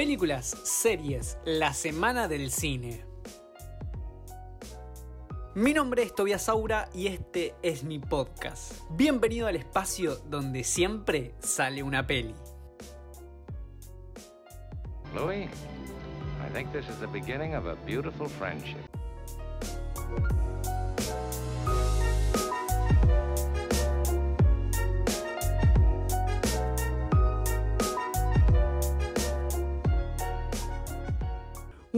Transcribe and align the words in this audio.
Películas, 0.00 0.56
series, 0.64 1.36
la 1.44 1.74
semana 1.74 2.26
del 2.26 2.50
cine. 2.50 3.04
Mi 5.54 5.74
nombre 5.74 6.04
es 6.04 6.14
Tobias 6.14 6.44
Saura 6.44 6.88
y 6.94 7.08
este 7.08 7.54
es 7.60 7.84
mi 7.84 7.98
podcast. 7.98 8.80
Bienvenido 8.92 9.46
al 9.46 9.56
espacio 9.56 10.16
donde 10.30 10.64
siempre 10.64 11.34
sale 11.40 11.82
una 11.82 12.06
peli. 12.06 12.34
Louis, 15.14 15.50
I 15.50 16.50
think 16.54 16.72
this 16.72 16.88
is 16.88 16.98
the 16.98 17.06
beginning 17.06 17.54
of 17.54 17.66
a 17.66 17.74
beautiful 17.84 18.26
friendship. 18.26 18.80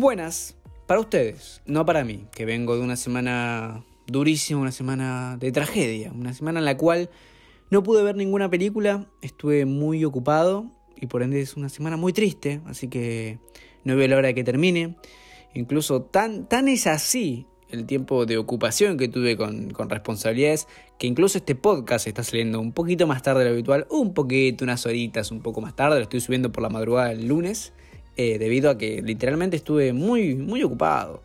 Buenas, 0.02 0.56
para 0.88 0.98
ustedes, 0.98 1.62
no 1.65 1.87
para 1.87 2.02
mí, 2.02 2.27
que 2.33 2.45
vengo 2.45 2.74
de 2.74 2.83
una 2.83 2.97
semana 2.97 3.84
durísima, 4.09 4.60
una 4.60 4.73
semana 4.73 5.37
de 5.38 5.52
tragedia, 5.52 6.10
una 6.10 6.34
semana 6.34 6.59
en 6.59 6.65
la 6.65 6.77
cual 6.77 7.09
no 7.70 7.84
pude 7.84 8.02
ver 8.02 8.16
ninguna 8.16 8.51
película, 8.51 9.07
estuve 9.20 9.65
muy 9.65 10.05
ocupado 10.05 10.73
y 10.96 11.07
por 11.07 11.23
ende 11.23 11.41
es 11.41 11.57
una 11.57 11.69
semana 11.69 11.96
muy 11.96 12.12
triste, 12.12 12.60
así 12.66 12.88
que 12.88 13.38
no 13.84 13.95
veo 13.95 14.09
la 14.09 14.16
hora 14.16 14.27
de 14.27 14.34
que 14.34 14.43
termine. 14.43 14.96
Incluso 15.55 16.02
tan, 16.02 16.48
tan 16.48 16.66
es 16.66 16.88
así 16.88 17.46
el 17.71 17.87
tiempo 17.87 18.27
de 18.27 18.38
ocupación 18.38 18.98
que 18.98 19.07
tuve 19.07 19.37
con, 19.37 19.73
responsabilidades, 19.88 20.66
que 20.98 21.07
incluso 21.07 21.38
este 21.38 21.55
podcast 21.55 22.09
está 22.09 22.24
saliendo 22.24 22.59
un 22.59 22.73
poquito 22.73 23.07
más 23.07 23.23
tarde 23.23 23.45
de 23.45 23.51
lo 23.51 23.52
habitual, 23.52 23.87
un 23.88 24.15
poquito, 24.15 24.65
unas 24.65 24.84
horitas 24.84 25.30
un 25.30 25.43
poco 25.43 25.60
más 25.60 25.77
tarde, 25.77 25.99
lo 25.99 26.02
estoy 26.02 26.21
subiendo 26.21 26.51
por 26.51 26.65
la 26.65 26.71
madrugada 26.71 27.10
del 27.10 27.29
lunes. 27.29 27.73
Eh, 28.16 28.38
debido 28.38 28.71
a 28.71 28.77
que 28.77 29.01
literalmente 29.02 29.57
estuve 29.57 29.93
muy, 29.93 30.35
muy 30.35 30.63
ocupado. 30.63 31.23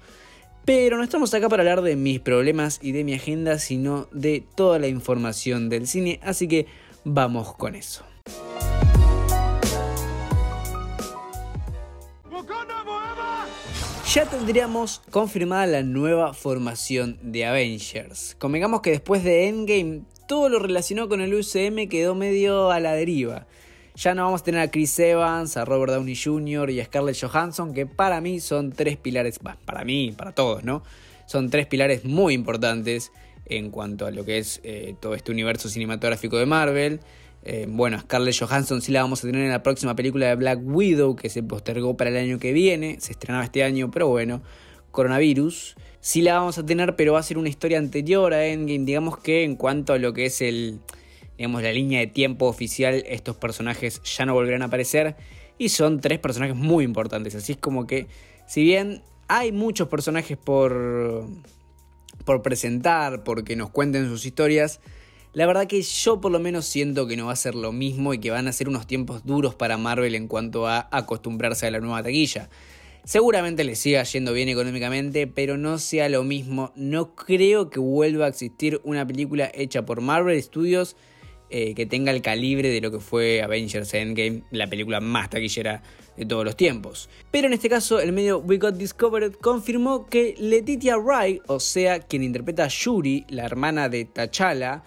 Pero 0.63 0.97
no 0.97 1.03
estamos 1.03 1.33
acá 1.33 1.49
para 1.49 1.63
hablar 1.63 1.81
de 1.81 1.95
mis 1.95 2.19
problemas 2.19 2.79
y 2.81 2.91
de 2.91 3.03
mi 3.03 3.13
agenda, 3.13 3.59
sino 3.59 4.07
de 4.11 4.43
toda 4.55 4.79
la 4.79 4.87
información 4.87 5.69
del 5.69 5.87
cine, 5.87 6.19
así 6.23 6.47
que 6.47 6.65
vamos 7.03 7.55
con 7.55 7.75
eso. 7.75 8.03
Ya 14.13 14.25
tendríamos 14.25 15.01
confirmada 15.11 15.67
la 15.67 15.83
nueva 15.83 16.33
formación 16.33 17.19
de 17.21 17.45
Avengers. 17.45 18.35
Convengamos 18.39 18.81
que 18.81 18.91
después 18.91 19.23
de 19.23 19.47
Endgame, 19.47 20.01
todo 20.27 20.49
lo 20.49 20.59
relacionado 20.59 21.09
con 21.09 21.21
el 21.21 21.33
UCM 21.33 21.87
quedó 21.89 22.15
medio 22.15 22.71
a 22.71 22.79
la 22.79 22.93
deriva. 22.93 23.47
Ya 23.97 24.13
no 24.13 24.25
vamos 24.25 24.41
a 24.41 24.43
tener 24.43 24.61
a 24.61 24.69
Chris 24.69 24.99
Evans, 24.99 25.57
a 25.57 25.65
Robert 25.65 25.91
Downey 25.91 26.15
Jr. 26.15 26.69
y 26.69 26.79
a 26.81 26.85
Scarlett 26.85 27.19
Johansson, 27.19 27.73
que 27.73 27.87
para 27.87 28.21
mí 28.21 28.39
son 28.39 28.71
tres 28.71 28.95
pilares, 28.95 29.39
para 29.39 29.83
mí, 29.83 30.13
para 30.15 30.33
todos, 30.33 30.63
¿no? 30.63 30.83
Son 31.25 31.49
tres 31.49 31.65
pilares 31.65 32.05
muy 32.05 32.35
importantes 32.35 33.11
en 33.45 33.71
cuanto 33.71 34.05
a 34.05 34.11
lo 34.11 34.23
que 34.23 34.37
es 34.37 34.61
eh, 34.63 34.93
todo 34.99 35.15
este 35.15 35.31
universo 35.31 35.67
cinematográfico 35.67 36.37
de 36.37 36.45
Marvel. 36.45 36.99
Eh, 37.41 37.65
bueno, 37.67 37.99
Scarlett 37.99 38.37
Johansson 38.37 38.83
sí 38.83 38.91
la 38.91 39.01
vamos 39.01 39.23
a 39.23 39.27
tener 39.27 39.41
en 39.41 39.49
la 39.49 39.63
próxima 39.63 39.95
película 39.95 40.27
de 40.27 40.35
Black 40.35 40.59
Widow, 40.61 41.15
que 41.15 41.29
se 41.29 41.41
postergó 41.41 41.97
para 41.97 42.11
el 42.11 42.17
año 42.17 42.37
que 42.37 42.53
viene, 42.53 42.97
se 42.99 43.13
estrenaba 43.13 43.45
este 43.45 43.63
año, 43.63 43.89
pero 43.89 44.09
bueno, 44.09 44.43
coronavirus. 44.91 45.75
Sí 46.01 46.21
la 46.21 46.35
vamos 46.35 46.59
a 46.59 46.65
tener, 46.67 46.95
pero 46.95 47.13
va 47.13 47.19
a 47.19 47.23
ser 47.23 47.39
una 47.39 47.49
historia 47.49 47.79
anterior 47.79 48.31
a 48.35 48.45
Endgame, 48.45 48.85
digamos 48.85 49.17
que 49.17 49.43
en 49.43 49.55
cuanto 49.55 49.93
a 49.93 49.97
lo 49.97 50.13
que 50.13 50.27
es 50.27 50.41
el, 50.41 50.81
digamos, 51.37 51.61
la 51.61 51.71
línea 51.71 51.99
de 51.99 52.07
tiempo 52.07 52.47
oficial, 52.47 53.03
estos 53.07 53.37
personajes 53.37 54.01
ya 54.03 54.25
no 54.25 54.33
volverán 54.33 54.63
a 54.63 54.65
aparecer. 54.65 55.15
Y 55.59 55.69
son 55.69 56.01
tres 56.01 56.19
personajes 56.19 56.55
muy 56.55 56.83
importantes. 56.83 57.35
Así 57.35 57.53
es 57.53 57.57
como 57.57 57.87
que, 57.87 58.07
si 58.47 58.63
bien 58.63 59.03
hay 59.27 59.51
muchos 59.51 59.87
personajes 59.87 60.37
por, 60.37 61.27
por 62.25 62.41
presentar, 62.41 63.23
porque 63.23 63.55
nos 63.55 63.69
cuenten 63.69 64.07
sus 64.07 64.25
historias, 64.25 64.79
la 65.33 65.45
verdad 65.45 65.67
que 65.67 65.81
yo 65.81 66.19
por 66.21 66.31
lo 66.31 66.39
menos 66.39 66.65
siento 66.65 67.07
que 67.07 67.17
no 67.17 67.27
va 67.27 67.33
a 67.33 67.35
ser 67.35 67.53
lo 67.53 67.71
mismo 67.71 68.13
y 68.13 68.19
que 68.19 68.31
van 68.31 68.47
a 68.47 68.51
ser 68.51 68.67
unos 68.67 68.87
tiempos 68.87 69.25
duros 69.25 69.55
para 69.55 69.77
Marvel 69.77 70.15
en 70.15 70.27
cuanto 70.27 70.67
a 70.67 70.87
acostumbrarse 70.91 71.67
a 71.67 71.71
la 71.71 71.79
nueva 71.79 72.01
taquilla. 72.01 72.49
Seguramente 73.03 73.63
le 73.63 73.75
siga 73.75 74.03
yendo 74.03 74.33
bien 74.33 74.49
económicamente, 74.49 75.27
pero 75.27 75.57
no 75.57 75.77
sea 75.77 76.09
lo 76.09 76.23
mismo. 76.23 76.73
No 76.75 77.15
creo 77.15 77.69
que 77.69 77.79
vuelva 77.79 78.25
a 78.25 78.29
existir 78.29 78.81
una 78.83 79.07
película 79.07 79.49
hecha 79.53 79.85
por 79.85 80.01
Marvel 80.01 80.41
Studios 80.41 80.97
eh, 81.49 81.73
que 81.75 81.85
tenga 81.85 82.11
el 82.11 82.21
calibre 82.21 82.69
de 82.69 82.81
lo 82.81 82.91
que 82.91 82.99
fue 82.99 83.41
Avengers 83.41 83.93
Endgame, 83.93 84.43
la 84.51 84.67
película 84.67 84.99
más 84.99 85.29
taquillera 85.29 85.81
de 86.15 86.25
todos 86.25 86.43
los 86.43 86.57
tiempos. 86.57 87.09
Pero 87.31 87.47
en 87.47 87.53
este 87.53 87.69
caso, 87.69 87.99
el 87.99 88.11
medio 88.11 88.39
We 88.39 88.57
Got 88.57 88.75
Discovered 88.75 89.33
confirmó 89.33 90.07
que 90.07 90.35
Letitia 90.39 90.97
Wright, 90.97 91.41
o 91.47 91.59
sea, 91.59 91.99
quien 91.99 92.23
interpreta 92.23 92.65
a 92.65 92.69
Shuri, 92.69 93.25
la 93.29 93.45
hermana 93.45 93.87
de 93.87 94.05
T'Challa, 94.05 94.83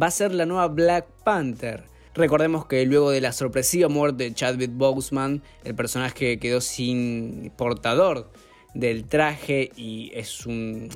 va 0.00 0.06
a 0.06 0.10
ser 0.10 0.32
la 0.32 0.46
nueva 0.46 0.68
Black 0.68 1.06
Panther. 1.24 1.84
Recordemos 2.14 2.66
que 2.66 2.84
luego 2.86 3.10
de 3.10 3.20
la 3.20 3.32
sorpresiva 3.32 3.88
muerte 3.88 4.24
de 4.24 4.34
Chadwick 4.34 4.72
Boseman, 4.72 5.42
el 5.64 5.74
personaje 5.74 6.38
quedó 6.38 6.60
sin 6.60 7.52
portador 7.56 8.30
del 8.74 9.04
traje 9.04 9.70
y 9.76 10.10
es 10.14 10.44
un 10.46 10.88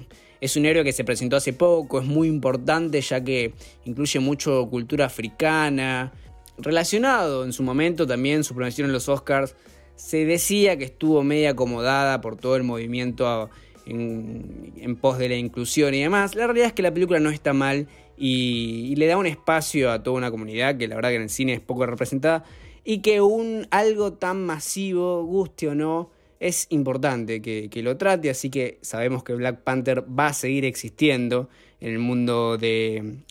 es 0.45 0.57
un 0.57 0.67
héroe 0.67 0.85
que 0.85 0.93
se 0.93 1.05
presentó 1.05 1.37
hace 1.37 1.55
poco, 1.55 1.99
es 1.99 2.05
muy 2.05 2.29
importante 2.29 3.01
ya 3.01 3.25
que 3.25 3.55
incluye 3.87 4.21
mucho 4.21 4.69
cultura 4.69 5.07
africana. 5.07 6.13
Relacionado 6.59 7.45
en 7.45 7.55
su 7.55 7.63
momento 7.63 8.07
también 8.07 8.45
su 8.45 8.55
promoción 8.55 8.89
en 8.89 8.93
los 8.93 9.09
Oscars, 9.09 9.57
se 9.97 10.27
decía 10.27 10.77
que 10.77 10.85
estuvo 10.85 11.23
media 11.23 11.53
acomodada 11.53 12.21
por 12.21 12.37
todo 12.37 12.57
el 12.57 12.63
movimiento 12.63 13.49
en, 13.87 14.99
pos 15.01 15.17
de 15.17 15.31
la 15.31 15.37
inclusión 15.37 15.95
y 15.95 16.03
demás. 16.03 16.35
La 16.35 16.47
realidad 16.47 16.67
es 16.67 16.73
que 16.75 16.83
la 16.83 16.93
película 16.93 17.21
no 17.21 17.31
está 17.31 17.55
mal 17.55 17.89
y, 18.19 18.89
y, 18.91 18.97
le 18.97 19.07
da 19.07 19.17
un 19.17 19.27
espacio 19.27 19.91
a 19.91 20.03
toda 20.03 20.19
una 20.19 20.31
comunidad 20.31 20.77
que 20.77 20.89
la 20.89 20.97
verdad 20.97 21.09
que 21.09 21.17
en 21.17 21.23
el 21.23 21.31
cine 21.31 21.55
es 21.55 21.61
poco 21.61 21.87
representada 21.87 22.45
y 22.85 22.99
que 22.99 23.23
un 23.23 23.67
algo 23.71 24.13
tan 24.13 24.45
masivo, 24.45 25.25
guste 25.25 25.69
o 25.69 25.75
no, 25.75 26.11
es 26.45 26.67
importante 26.69 27.41
que, 27.41 27.83
lo 27.83 27.97
trate, 27.97 28.29
así 28.29 28.51
que 28.51 28.77
sabemos 28.83 29.25
que 29.25 29.33
Black 29.33 29.63
Panther 29.63 30.05
va 30.07 30.27
a 30.27 30.35
seguir 30.35 30.67
existiendo 30.67 31.49
en 31.81 31.93
el 31.95 31.99
mundo 31.99 32.59
de, 32.59 33.23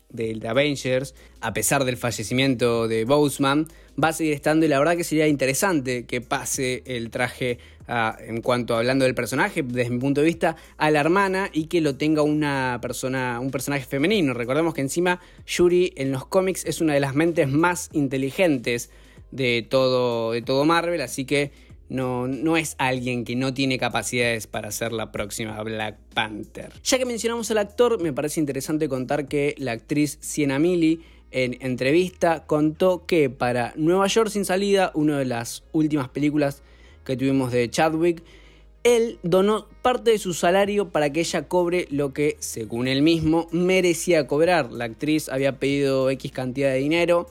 Avengers, 0.47 1.13
a 1.39 1.53
pesar 1.53 1.85
del 1.85 1.95
fallecimiento 1.95 2.87
de 2.87 3.05
Boseman, 3.05 3.67
va 4.03 4.07
a 4.07 4.13
seguir 4.13 4.33
estando 4.33 4.65
y 4.65 4.69
la 4.69 4.79
verdad 4.79 4.97
que 4.97 5.03
sería 5.03 5.27
interesante 5.27 6.05
que 6.07 6.21
pase 6.21 6.81
el 6.87 7.11
traje 7.11 7.59
en 7.87 8.41
cuanto 8.41 8.75
hablando 8.75 9.05
del 9.05 9.13
personaje, 9.13 9.61
desde 9.61 9.91
mi 9.91 9.99
punto 9.99 10.21
de 10.21 10.25
vista, 10.25 10.55
a 10.77 10.89
la 10.89 10.99
hermana 10.99 11.51
y 11.53 11.65
que 11.65 11.81
lo 11.81 11.95
tenga 11.95 12.23
una 12.23 12.79
persona, 12.81 13.39
un 13.39 13.51
personaje 13.51 13.85
femenino. 13.85 14.33
Recordemos 14.33 14.73
que 14.73 14.81
encima 14.81 15.19
Yuri 15.45 15.93
en 15.97 16.11
los 16.11 16.25
cómics 16.25 16.65
es 16.65 16.81
una 16.81 16.95
de 16.95 16.99
las 16.99 17.13
mentes 17.13 17.47
más 17.47 17.91
inteligentes 17.93 18.89
de 19.29 19.63
todo, 19.69 20.31
de 20.31 20.41
todo 20.41 20.65
Marvel, 20.65 21.01
así 21.01 21.25
que 21.25 21.51
no, 21.93 22.57
es 22.57 22.75
alguien 22.79 23.23
que 23.23 23.35
no 23.35 23.53
tiene 23.53 23.77
capacidades 23.77 24.47
para 24.47 24.71
ser 24.71 24.91
la 24.91 25.11
próxima 25.11 25.61
Black 25.61 25.97
Panther. 26.13 26.73
Ya 26.83 26.97
que 26.97 27.05
mencionamos 27.05 27.51
al 27.51 27.59
actor, 27.59 28.01
me 28.01 28.11
parece 28.11 28.39
interesante 28.39 28.89
contar 28.89 29.27
que 29.27 29.53
la 29.59 29.73
actriz 29.73 30.17
Sienna 30.19 30.57
Mili 30.57 31.01
en 31.29 31.57
entrevista 31.61 32.45
contó 32.45 33.05
que 33.05 33.29
para 33.29 33.73
Nueva 33.75 34.07
York 34.07 34.29
sin 34.29 34.43
salida, 34.43 34.91
una 34.95 35.19
de 35.19 35.25
las 35.25 35.63
últimas 35.71 36.09
películas 36.09 36.63
que 37.05 37.15
tuvimos 37.15 37.51
de 37.51 37.69
Chadwick, 37.69 38.23
él 38.83 39.19
donó 39.23 39.67
parte 39.81 40.11
de 40.11 40.17
su 40.17 40.33
salario 40.33 40.89
para 40.89 41.11
que 41.13 41.21
ella 41.21 41.47
cobre 41.47 41.87
lo 41.89 42.11
que, 42.11 42.37
según 42.39 42.87
él 42.87 43.01
mismo, 43.01 43.47
merecía 43.51 44.27
cobrar. 44.27 44.71
La 44.71 44.85
actriz 44.85 45.29
había 45.29 45.59
pedido 45.59 46.09
X 46.09 46.31
cantidad 46.31 46.71
de 46.71 46.79
dinero 46.79 47.29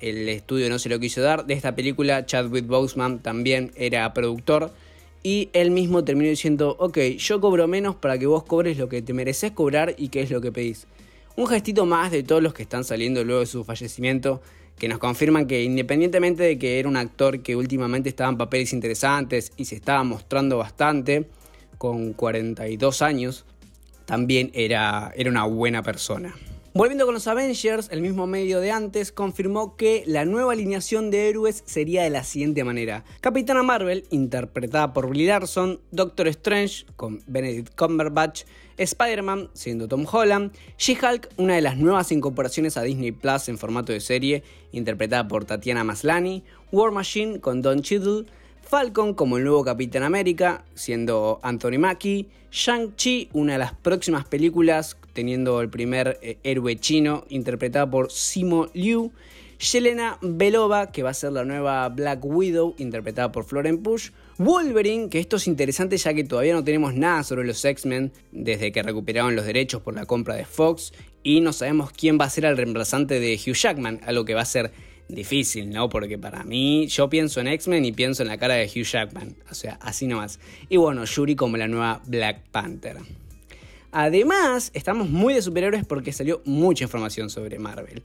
el 0.00 0.28
estudio 0.28 0.68
no 0.68 0.78
se 0.78 0.88
lo 0.88 0.98
quiso 0.98 1.20
dar. 1.20 1.46
De 1.46 1.54
esta 1.54 1.74
película, 1.74 2.26
Chadwick 2.26 2.66
Boseman 2.66 3.20
también 3.20 3.72
era 3.76 4.12
productor. 4.12 4.70
Y 5.22 5.50
él 5.52 5.70
mismo 5.70 6.04
terminó 6.04 6.30
diciendo, 6.30 6.76
ok, 6.78 6.98
yo 7.18 7.40
cobro 7.40 7.66
menos 7.66 7.96
para 7.96 8.18
que 8.18 8.26
vos 8.26 8.44
cobres 8.44 8.78
lo 8.78 8.88
que 8.88 9.02
te 9.02 9.12
mereces 9.12 9.50
cobrar 9.50 9.94
y 9.98 10.08
qué 10.08 10.20
es 10.20 10.30
lo 10.30 10.40
que 10.40 10.52
pedís. 10.52 10.86
Un 11.34 11.48
gestito 11.48 11.84
más 11.84 12.12
de 12.12 12.22
todos 12.22 12.42
los 12.42 12.54
que 12.54 12.62
están 12.62 12.84
saliendo 12.84 13.24
luego 13.24 13.40
de 13.40 13.46
su 13.46 13.64
fallecimiento, 13.64 14.40
que 14.78 14.88
nos 14.88 14.98
confirman 14.98 15.46
que 15.46 15.64
independientemente 15.64 16.42
de 16.42 16.58
que 16.58 16.78
era 16.78 16.88
un 16.88 16.96
actor 16.96 17.40
que 17.40 17.56
últimamente 17.56 18.08
estaba 18.08 18.30
en 18.30 18.36
papeles 18.36 18.72
interesantes 18.72 19.52
y 19.56 19.64
se 19.64 19.74
estaba 19.74 20.04
mostrando 20.04 20.58
bastante, 20.58 21.26
con 21.78 22.12
42 22.12 23.02
años, 23.02 23.44
también 24.04 24.50
era, 24.54 25.12
era 25.16 25.30
una 25.30 25.44
buena 25.44 25.82
persona. 25.82 26.34
Volviendo 26.76 27.06
con 27.06 27.14
los 27.14 27.26
Avengers, 27.26 27.88
el 27.90 28.02
mismo 28.02 28.26
medio 28.26 28.60
de 28.60 28.70
antes 28.70 29.10
confirmó 29.10 29.76
que 29.76 30.04
la 30.06 30.26
nueva 30.26 30.52
alineación 30.52 31.10
de 31.10 31.30
héroes 31.30 31.62
sería 31.64 32.02
de 32.02 32.10
la 32.10 32.22
siguiente 32.22 32.64
manera. 32.64 33.02
Capitana 33.22 33.62
Marvel, 33.62 34.04
interpretada 34.10 34.92
por 34.92 35.08
Brie 35.08 35.26
Larson, 35.26 35.80
Doctor 35.90 36.28
Strange, 36.28 36.84
con 36.96 37.22
Benedict 37.26 37.74
Cumberbatch, 37.74 38.42
Spider-Man, 38.76 39.48
siendo 39.54 39.88
Tom 39.88 40.04
Holland, 40.04 40.52
She-Hulk, 40.76 41.30
una 41.38 41.54
de 41.54 41.62
las 41.62 41.78
nuevas 41.78 42.12
incorporaciones 42.12 42.76
a 42.76 42.82
Disney 42.82 43.10
Plus 43.10 43.48
en 43.48 43.56
formato 43.56 43.94
de 43.94 44.00
serie, 44.00 44.42
interpretada 44.72 45.26
por 45.26 45.46
Tatiana 45.46 45.82
Maslany, 45.82 46.44
War 46.72 46.92
Machine 46.92 47.40
con 47.40 47.62
Don 47.62 47.80
Cheadle, 47.80 48.26
Falcon 48.60 49.14
como 49.14 49.38
el 49.38 49.44
nuevo 49.44 49.64
Capitán 49.64 50.02
América, 50.02 50.66
siendo 50.74 51.40
Anthony 51.42 51.78
Mackie, 51.78 52.28
Shang-Chi, 52.50 53.30
una 53.32 53.54
de 53.54 53.60
las 53.60 53.72
próximas 53.72 54.26
películas, 54.26 54.98
teniendo 55.16 55.62
el 55.62 55.70
primer 55.70 56.20
eh, 56.22 56.36
héroe 56.44 56.76
chino, 56.76 57.24
interpretado 57.30 57.90
por 57.90 58.12
Simo 58.12 58.68
Liu, 58.74 59.10
Yelena 59.58 60.18
Belova, 60.20 60.92
que 60.92 61.02
va 61.02 61.10
a 61.10 61.14
ser 61.14 61.32
la 61.32 61.44
nueva 61.44 61.88
Black 61.88 62.22
Widow, 62.22 62.74
interpretada 62.76 63.32
por 63.32 63.44
Florence 63.44 63.82
Push, 63.82 64.10
Wolverine, 64.36 65.08
que 65.08 65.18
esto 65.18 65.36
es 65.36 65.46
interesante 65.46 65.96
ya 65.96 66.12
que 66.12 66.24
todavía 66.24 66.52
no 66.52 66.62
tenemos 66.62 66.92
nada 66.92 67.22
sobre 67.22 67.46
los 67.46 67.64
X-Men 67.64 68.12
desde 68.30 68.70
que 68.70 68.82
recuperaron 68.82 69.34
los 69.34 69.46
derechos 69.46 69.80
por 69.80 69.94
la 69.94 70.04
compra 70.04 70.34
de 70.34 70.44
Fox 70.44 70.92
y 71.22 71.40
no 71.40 71.54
sabemos 71.54 71.90
quién 71.90 72.18
va 72.20 72.26
a 72.26 72.30
ser 72.30 72.44
el 72.44 72.58
reemplazante 72.58 73.18
de 73.18 73.34
Hugh 73.34 73.54
Jackman, 73.54 74.00
algo 74.04 74.26
que 74.26 74.34
va 74.34 74.42
a 74.42 74.44
ser 74.44 74.70
difícil, 75.08 75.70
¿no? 75.70 75.88
Porque 75.88 76.18
para 76.18 76.44
mí 76.44 76.86
yo 76.88 77.08
pienso 77.08 77.40
en 77.40 77.48
X-Men 77.48 77.86
y 77.86 77.92
pienso 77.92 78.22
en 78.22 78.28
la 78.28 78.36
cara 78.36 78.54
de 78.54 78.66
Hugh 78.66 78.84
Jackman, 78.84 79.34
o 79.50 79.54
sea, 79.54 79.78
así 79.80 80.06
nomás. 80.06 80.38
Y 80.68 80.76
bueno, 80.76 81.06
Yuri 81.06 81.34
como 81.34 81.56
la 81.56 81.68
nueva 81.68 82.02
Black 82.06 82.42
Panther. 82.50 82.98
Además, 83.92 84.70
estamos 84.74 85.08
muy 85.08 85.34
de 85.34 85.42
superhéroes 85.42 85.84
porque 85.86 86.12
salió 86.12 86.42
mucha 86.44 86.84
información 86.84 87.30
sobre 87.30 87.58
Marvel. 87.58 88.02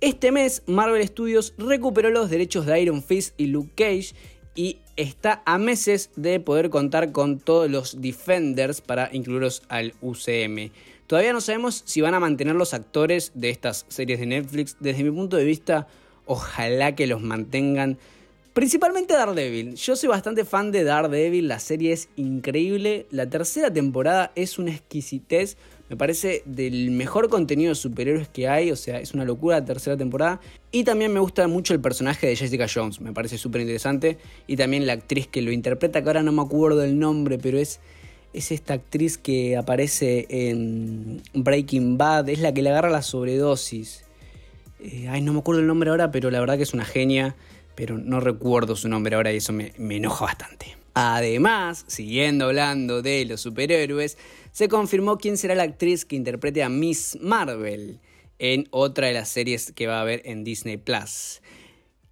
Este 0.00 0.32
mes, 0.32 0.62
Marvel 0.66 1.06
Studios 1.06 1.54
recuperó 1.58 2.10
los 2.10 2.28
derechos 2.28 2.66
de 2.66 2.80
Iron 2.80 3.02
Fist 3.02 3.34
y 3.38 3.46
Luke 3.46 3.70
Cage 3.76 4.14
y 4.54 4.78
está 4.96 5.42
a 5.46 5.58
meses 5.58 6.10
de 6.16 6.40
poder 6.40 6.70
contar 6.70 7.12
con 7.12 7.38
todos 7.38 7.70
los 7.70 8.00
Defenders 8.00 8.80
para 8.80 9.08
incluirlos 9.12 9.62
al 9.68 9.94
UCM. 10.00 10.70
Todavía 11.06 11.32
no 11.32 11.40
sabemos 11.40 11.82
si 11.86 12.00
van 12.00 12.14
a 12.14 12.20
mantener 12.20 12.54
los 12.54 12.74
actores 12.74 13.32
de 13.34 13.50
estas 13.50 13.86
series 13.88 14.18
de 14.18 14.26
Netflix. 14.26 14.76
Desde 14.80 15.04
mi 15.04 15.10
punto 15.10 15.36
de 15.36 15.44
vista, 15.44 15.86
ojalá 16.26 16.94
que 16.94 17.06
los 17.06 17.22
mantengan. 17.22 17.98
Principalmente 18.52 19.14
Daredevil. 19.14 19.76
Yo 19.76 19.96
soy 19.96 20.10
bastante 20.10 20.44
fan 20.44 20.72
de 20.72 20.84
Daredevil, 20.84 21.48
la 21.48 21.58
serie 21.58 21.92
es 21.92 22.10
increíble. 22.16 23.06
La 23.10 23.26
tercera 23.26 23.72
temporada 23.72 24.30
es 24.34 24.58
una 24.58 24.72
exquisitez. 24.72 25.56
Me 25.88 25.96
parece 25.96 26.42
del 26.44 26.90
mejor 26.90 27.30
contenido 27.30 27.70
de 27.70 27.74
superhéroes 27.76 28.28
que 28.28 28.48
hay, 28.48 28.70
o 28.70 28.76
sea, 28.76 29.00
es 29.00 29.14
una 29.14 29.24
locura 29.24 29.60
la 29.60 29.64
tercera 29.64 29.96
temporada. 29.96 30.38
Y 30.70 30.84
también 30.84 31.14
me 31.14 31.20
gusta 31.20 31.48
mucho 31.48 31.72
el 31.72 31.80
personaje 31.80 32.26
de 32.26 32.36
Jessica 32.36 32.66
Jones, 32.72 33.00
me 33.00 33.12
parece 33.14 33.38
súper 33.38 33.62
interesante. 33.62 34.18
Y 34.46 34.56
también 34.56 34.86
la 34.86 34.92
actriz 34.92 35.26
que 35.28 35.40
lo 35.40 35.50
interpreta, 35.50 36.02
que 36.02 36.08
ahora 36.10 36.22
no 36.22 36.32
me 36.32 36.42
acuerdo 36.42 36.78
del 36.78 36.98
nombre, 36.98 37.38
pero 37.38 37.58
es, 37.58 37.80
es 38.34 38.52
esta 38.52 38.74
actriz 38.74 39.16
que 39.16 39.56
aparece 39.56 40.26
en 40.28 41.22
Breaking 41.32 41.96
Bad, 41.96 42.28
es 42.28 42.40
la 42.40 42.52
que 42.52 42.60
le 42.60 42.68
agarra 42.68 42.90
la 42.90 43.00
sobredosis. 43.00 44.04
Eh, 44.78 45.08
ay, 45.08 45.22
no 45.22 45.32
me 45.32 45.38
acuerdo 45.38 45.62
el 45.62 45.66
nombre 45.66 45.88
ahora, 45.88 46.10
pero 46.10 46.30
la 46.30 46.40
verdad 46.40 46.58
que 46.58 46.64
es 46.64 46.74
una 46.74 46.84
genia, 46.84 47.34
pero 47.74 47.98
no 47.98 48.20
recuerdo 48.20 48.76
su 48.76 48.88
nombre 48.88 49.16
ahora 49.16 49.32
y 49.32 49.36
eso 49.36 49.52
me, 49.52 49.72
enoja 49.76 50.24
bastante. 50.24 50.76
Además, 50.94 51.84
siguiendo 51.88 52.46
hablando 52.46 53.02
de 53.02 53.24
los 53.24 53.40
superhéroes, 53.40 54.18
se 54.50 54.68
confirmó 54.68 55.18
quién 55.18 55.36
será 55.36 55.54
la 55.54 55.62
actriz 55.62 56.04
que 56.04 56.16
interprete 56.16 56.62
a 56.62 56.68
Miss 56.68 57.18
Marvel 57.20 58.00
en 58.38 58.68
otra 58.70 59.06
de 59.06 59.14
las 59.14 59.28
series 59.28 59.72
que 59.72 59.86
va 59.86 59.98
a 59.98 60.02
haber 60.02 60.22
en 60.24 60.44
Disney 60.44 60.76
Plus. 60.76 61.40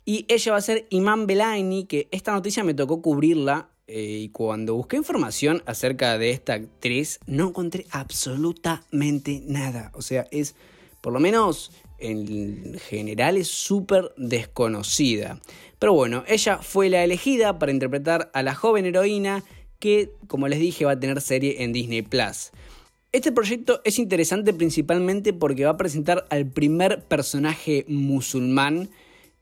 Y 0.05 0.25
ella 0.29 0.53
va 0.53 0.59
a 0.59 0.63
ser 0.63 0.87
Iman 0.91 1.27
Belaini, 1.27 1.85
que 1.85 2.09
esta 2.11 2.33
noticia 2.33 2.65
me 2.65 2.75
tocó 2.75 3.03
cubrirla 3.03 3.69
eh, 3.87 4.21
y 4.23 4.29
cuando 4.29 4.77
busqué 4.77 4.97
información 4.97 5.63
acerca 5.67 6.17
de 6.17 6.31
esta 6.31 6.55
actriz 6.55 7.19
no 7.27 7.49
encontré 7.49 7.87
absolutamente 7.91 9.43
nada. 9.45 9.91
O 9.95 10.01
sea, 10.01 10.29
es 10.31 10.55
por 11.01 11.13
lo 11.13 11.19
menos 11.19 11.73
en 12.01 12.79
general 12.79 13.37
es 13.37 13.49
súper 13.49 14.13
desconocida. 14.17 15.41
Pero 15.79 15.95
bueno, 15.95 16.25
ella 16.27 16.59
fue 16.59 16.91
la 16.91 17.05
elegida 17.05 17.59
para 17.59 17.73
interpretar 17.73 18.31
a 18.35 18.43
la 18.43 18.55
joven 18.55 18.87
heroína 18.87 19.45
que, 19.79 20.13
como 20.27 20.49
les 20.49 20.61
dije, 20.61 20.85
va 20.85 20.93
a 20.93 21.01
tener 21.01 21.21
serie 21.21 21.63
en 21.63 21.73
Disney 21.73 22.03
Plus. 22.03 22.51
Este 23.13 23.33
proyecto 23.33 23.81
es 23.85 23.99
interesante 23.99 24.55
principalmente 24.55 25.33
porque 25.33 25.65
va 25.65 25.73
a 25.73 25.77
presentar 25.77 26.27
al 26.31 26.47
primer 26.47 27.03
personaje 27.03 27.85
musulmán 27.89 28.91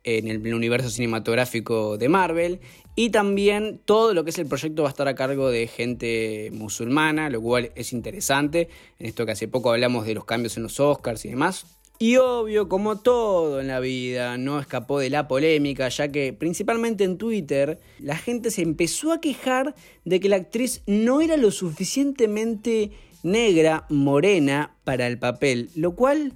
en 0.05 0.29
el 0.29 0.55
universo 0.55 0.89
cinematográfico 0.89 1.99
de 1.99 2.09
Marvel 2.09 2.61
y 2.95 3.11
también 3.11 3.81
todo 3.85 4.15
lo 4.15 4.25
que 4.25 4.31
es 4.31 4.39
el 4.39 4.47
proyecto 4.47 4.83
va 4.83 4.89
a 4.89 4.91
estar 4.91 5.07
a 5.07 5.15
cargo 5.15 5.51
de 5.51 5.67
gente 5.67 6.51
musulmana, 6.53 7.29
lo 7.31 7.43
cual 7.43 7.71
es 7.75 7.93
interesante. 7.93 8.69
En 8.99 9.07
esto 9.07 9.27
que 9.27 9.33
hace 9.33 9.49
poco 9.49 9.71
hablamos 9.71 10.07
de 10.07 10.15
los 10.15 10.25
cambios 10.25 10.57
en 10.57 10.63
los 10.63 10.81
Oscars 10.81 11.25
y 11.25 11.29
demás. 11.29 11.78
Y 12.01 12.17
obvio, 12.17 12.69
como 12.69 13.01
todo 13.01 13.61
en 13.61 13.67
la 13.67 13.81
vida, 13.81 14.39
no 14.39 14.61
escapó 14.61 15.01
de 15.01 15.11
la 15.11 15.27
polémica, 15.27 15.89
ya 15.89 16.09
que 16.09 16.33
principalmente 16.33 17.03
en 17.03 17.19
Twitter 17.19 17.81
la 17.99 18.17
gente 18.17 18.53
se 18.53 18.63
empezó 18.63 19.13
a 19.13 19.21
quejar 19.21 19.75
de 20.05 20.21
que 20.21 20.29
la 20.29 20.37
actriz 20.37 20.83
no 20.87 21.21
era 21.21 21.37
lo 21.37 21.51
suficientemente 21.51 22.93
negra, 23.25 23.85
morena 23.89 24.77
para 24.85 25.09
el 25.09 25.19
papel, 25.19 25.71
lo 25.75 25.97
cual 25.97 26.35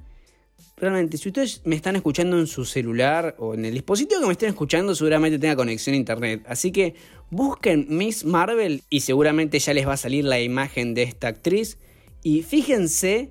realmente 0.77 1.17
si 1.17 1.29
ustedes 1.29 1.63
me 1.65 1.77
están 1.77 1.95
escuchando 1.95 2.41
en 2.41 2.49
su 2.49 2.65
celular 2.65 3.37
o 3.39 3.55
en 3.55 3.65
el 3.65 3.75
dispositivo 3.75 4.21
que 4.21 4.27
me 4.27 4.33
estén 4.33 4.49
escuchando 4.49 4.97
seguramente 4.97 5.39
tenga 5.39 5.55
conexión 5.55 5.95
a 5.95 5.97
internet, 5.97 6.43
así 6.49 6.73
que 6.73 6.97
busquen 7.31 7.87
Miss 7.89 8.25
Marvel 8.25 8.83
y 8.91 9.01
seguramente 9.01 9.61
ya 9.61 9.75
les 9.75 9.87
va 9.87 9.93
a 9.93 9.97
salir 9.97 10.25
la 10.25 10.41
imagen 10.41 10.95
de 10.95 11.05
esta 11.05 11.29
actriz. 11.29 11.79
Y 12.25 12.43
fíjense 12.43 13.31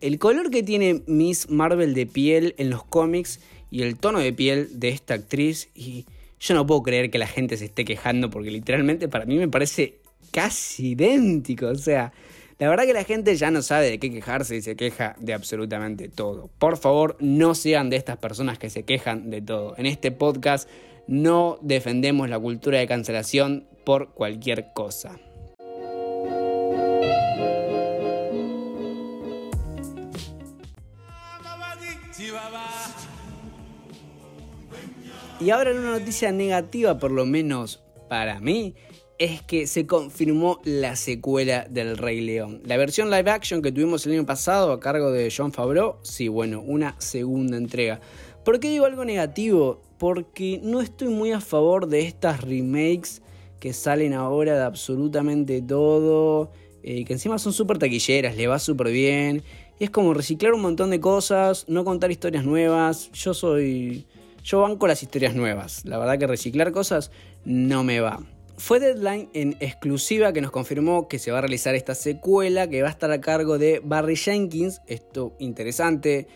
el 0.00 0.18
color 0.18 0.50
que 0.50 0.62
tiene 0.62 1.02
Miss 1.06 1.50
Marvel 1.50 1.94
de 1.94 2.06
piel 2.06 2.54
en 2.58 2.70
los 2.70 2.84
cómics 2.84 3.40
y 3.70 3.82
el 3.82 3.96
tono 3.96 4.18
de 4.18 4.32
piel 4.32 4.80
de 4.80 4.88
esta 4.88 5.14
actriz. 5.14 5.68
Y 5.74 6.06
yo 6.38 6.54
no 6.54 6.66
puedo 6.66 6.82
creer 6.82 7.10
que 7.10 7.18
la 7.18 7.26
gente 7.26 7.56
se 7.56 7.66
esté 7.66 7.84
quejando 7.84 8.30
porque 8.30 8.50
literalmente 8.50 9.08
para 9.08 9.26
mí 9.26 9.36
me 9.36 9.48
parece 9.48 9.98
casi 10.30 10.90
idéntico. 10.90 11.66
O 11.66 11.74
sea, 11.74 12.12
la 12.58 12.68
verdad 12.68 12.84
que 12.84 12.92
la 12.92 13.04
gente 13.04 13.34
ya 13.36 13.50
no 13.50 13.62
sabe 13.62 13.90
de 13.90 13.98
qué 13.98 14.10
quejarse 14.10 14.56
y 14.56 14.62
se 14.62 14.76
queja 14.76 15.16
de 15.18 15.34
absolutamente 15.34 16.08
todo. 16.08 16.50
Por 16.58 16.76
favor, 16.76 17.16
no 17.20 17.54
sean 17.54 17.90
de 17.90 17.96
estas 17.96 18.18
personas 18.18 18.58
que 18.58 18.70
se 18.70 18.82
quejan 18.84 19.30
de 19.30 19.42
todo. 19.42 19.74
En 19.78 19.86
este 19.86 20.10
podcast 20.12 20.68
no 21.06 21.58
defendemos 21.62 22.28
la 22.28 22.38
cultura 22.38 22.78
de 22.78 22.86
cancelación 22.86 23.66
por 23.84 24.10
cualquier 24.10 24.72
cosa. 24.74 25.18
Y 35.40 35.48
ahora 35.48 35.70
una 35.72 35.98
noticia 35.98 36.32
negativa, 36.32 36.98
por 36.98 37.12
lo 37.12 37.24
menos 37.24 37.82
para 38.10 38.40
mí, 38.40 38.74
es 39.18 39.40
que 39.40 39.66
se 39.66 39.86
confirmó 39.86 40.60
la 40.64 40.96
secuela 40.96 41.66
del 41.70 41.96
Rey 41.96 42.20
León. 42.20 42.60
La 42.66 42.76
versión 42.76 43.10
live 43.10 43.30
action 43.30 43.62
que 43.62 43.72
tuvimos 43.72 44.04
el 44.04 44.12
año 44.12 44.26
pasado 44.26 44.70
a 44.70 44.80
cargo 44.80 45.10
de 45.10 45.32
John 45.34 45.50
Favreau, 45.50 45.96
sí, 46.02 46.28
bueno, 46.28 46.60
una 46.60 46.94
segunda 46.98 47.56
entrega. 47.56 48.00
¿Por 48.44 48.60
qué 48.60 48.68
digo 48.68 48.84
algo 48.84 49.02
negativo? 49.06 49.80
Porque 49.98 50.60
no 50.62 50.82
estoy 50.82 51.08
muy 51.08 51.32
a 51.32 51.40
favor 51.40 51.86
de 51.86 52.00
estas 52.00 52.42
remakes 52.42 53.22
que 53.60 53.72
salen 53.72 54.12
ahora 54.12 54.56
de 54.56 54.64
absolutamente 54.64 55.62
todo, 55.62 56.52
eh, 56.82 57.06
que 57.06 57.14
encima 57.14 57.38
son 57.38 57.54
súper 57.54 57.78
taquilleras, 57.78 58.36
le 58.36 58.46
va 58.46 58.58
súper 58.58 58.90
bien. 58.90 59.42
Y 59.78 59.84
es 59.84 59.90
como 59.90 60.12
reciclar 60.12 60.52
un 60.52 60.60
montón 60.60 60.90
de 60.90 61.00
cosas, 61.00 61.64
no 61.66 61.82
contar 61.82 62.10
historias 62.10 62.44
nuevas. 62.44 63.10
Yo 63.12 63.32
soy 63.32 64.06
yo 64.44 64.62
banco 64.62 64.86
las 64.86 65.02
historias 65.02 65.34
nuevas. 65.34 65.84
La 65.84 65.98
verdad 65.98 66.18
que 66.18 66.26
reciclar 66.26 66.72
cosas 66.72 67.10
no 67.44 67.84
me 67.84 68.00
va. 68.00 68.20
Fue 68.56 68.78
Deadline 68.78 69.30
en 69.32 69.56
exclusiva 69.60 70.34
que 70.34 70.42
nos 70.42 70.50
confirmó 70.50 71.08
que 71.08 71.18
se 71.18 71.30
va 71.30 71.38
a 71.38 71.40
realizar 71.40 71.74
esta 71.74 71.94
secuela 71.94 72.68
que 72.68 72.82
va 72.82 72.88
a 72.88 72.90
estar 72.90 73.10
a 73.10 73.20
cargo 73.20 73.56
de 73.56 73.80
Barry 73.82 74.16
Jenkins. 74.16 74.82
Esto 74.86 75.34
interesante. 75.38 76.28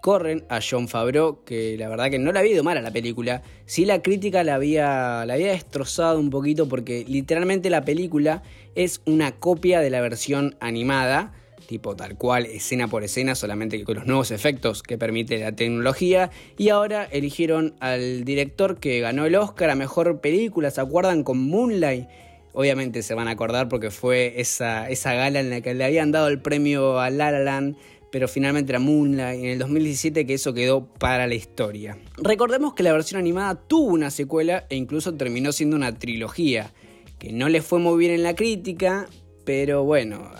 corren 0.00 0.44
a 0.48 0.60
John 0.60 0.88
Favreau, 0.88 1.44
que 1.44 1.76
la 1.76 1.88
verdad 1.88 2.10
que 2.10 2.18
no 2.18 2.32
le 2.32 2.38
había 2.38 2.52
ido 2.52 2.64
mal 2.64 2.78
a 2.78 2.80
la 2.80 2.90
película. 2.90 3.42
Sí 3.66 3.84
la 3.84 4.00
crítica 4.00 4.42
la 4.42 4.54
había 4.54 5.24
destrozado 5.26 6.18
un 6.18 6.30
poquito 6.30 6.68
porque 6.68 7.04
literalmente 7.06 7.68
la 7.68 7.84
película 7.84 8.42
es 8.74 9.02
una 9.04 9.32
copia 9.32 9.80
de 9.80 9.90
la 9.90 10.00
versión 10.00 10.56
animada 10.60 11.34
tipo 11.66 11.96
tal 11.96 12.16
cual, 12.16 12.46
escena 12.46 12.88
por 12.88 13.04
escena, 13.04 13.34
solamente 13.34 13.82
con 13.84 13.96
los 13.96 14.06
nuevos 14.06 14.30
efectos 14.30 14.82
que 14.82 14.98
permite 14.98 15.38
la 15.38 15.52
tecnología. 15.52 16.30
Y 16.56 16.70
ahora 16.70 17.04
eligieron 17.04 17.74
al 17.80 18.24
director 18.24 18.78
que 18.78 19.00
ganó 19.00 19.26
el 19.26 19.34
Oscar 19.34 19.70
a 19.70 19.74
Mejor 19.74 20.20
Película, 20.20 20.70
¿se 20.70 20.80
acuerdan? 20.80 21.24
Con 21.24 21.38
Moonlight. 21.48 22.08
Obviamente 22.52 23.02
se 23.02 23.14
van 23.14 23.28
a 23.28 23.32
acordar 23.32 23.68
porque 23.68 23.90
fue 23.90 24.40
esa, 24.40 24.88
esa 24.88 25.12
gala 25.14 25.40
en 25.40 25.50
la 25.50 25.60
que 25.60 25.74
le 25.74 25.84
habían 25.84 26.10
dado 26.10 26.28
el 26.28 26.40
premio 26.40 26.98
a 26.98 27.10
La 27.10 27.30
La 27.30 27.40
Land, 27.40 27.76
pero 28.10 28.26
finalmente 28.26 28.72
era 28.72 28.78
Moonlight 28.78 29.40
en 29.40 29.46
el 29.50 29.58
2017 29.58 30.26
que 30.26 30.34
eso 30.34 30.54
quedó 30.54 30.86
para 30.86 31.26
la 31.26 31.34
historia. 31.34 31.98
Recordemos 32.16 32.74
que 32.74 32.82
la 32.82 32.92
versión 32.92 33.20
animada 33.20 33.54
tuvo 33.54 33.92
una 33.92 34.10
secuela 34.10 34.64
e 34.70 34.76
incluso 34.76 35.14
terminó 35.14 35.52
siendo 35.52 35.76
una 35.76 35.98
trilogía, 35.98 36.72
que 37.18 37.32
no 37.32 37.48
le 37.48 37.62
fue 37.62 37.78
muy 37.78 37.98
bien 37.98 38.12
en 38.12 38.22
la 38.22 38.34
crítica, 38.34 39.06
pero 39.44 39.84
bueno, 39.84 40.30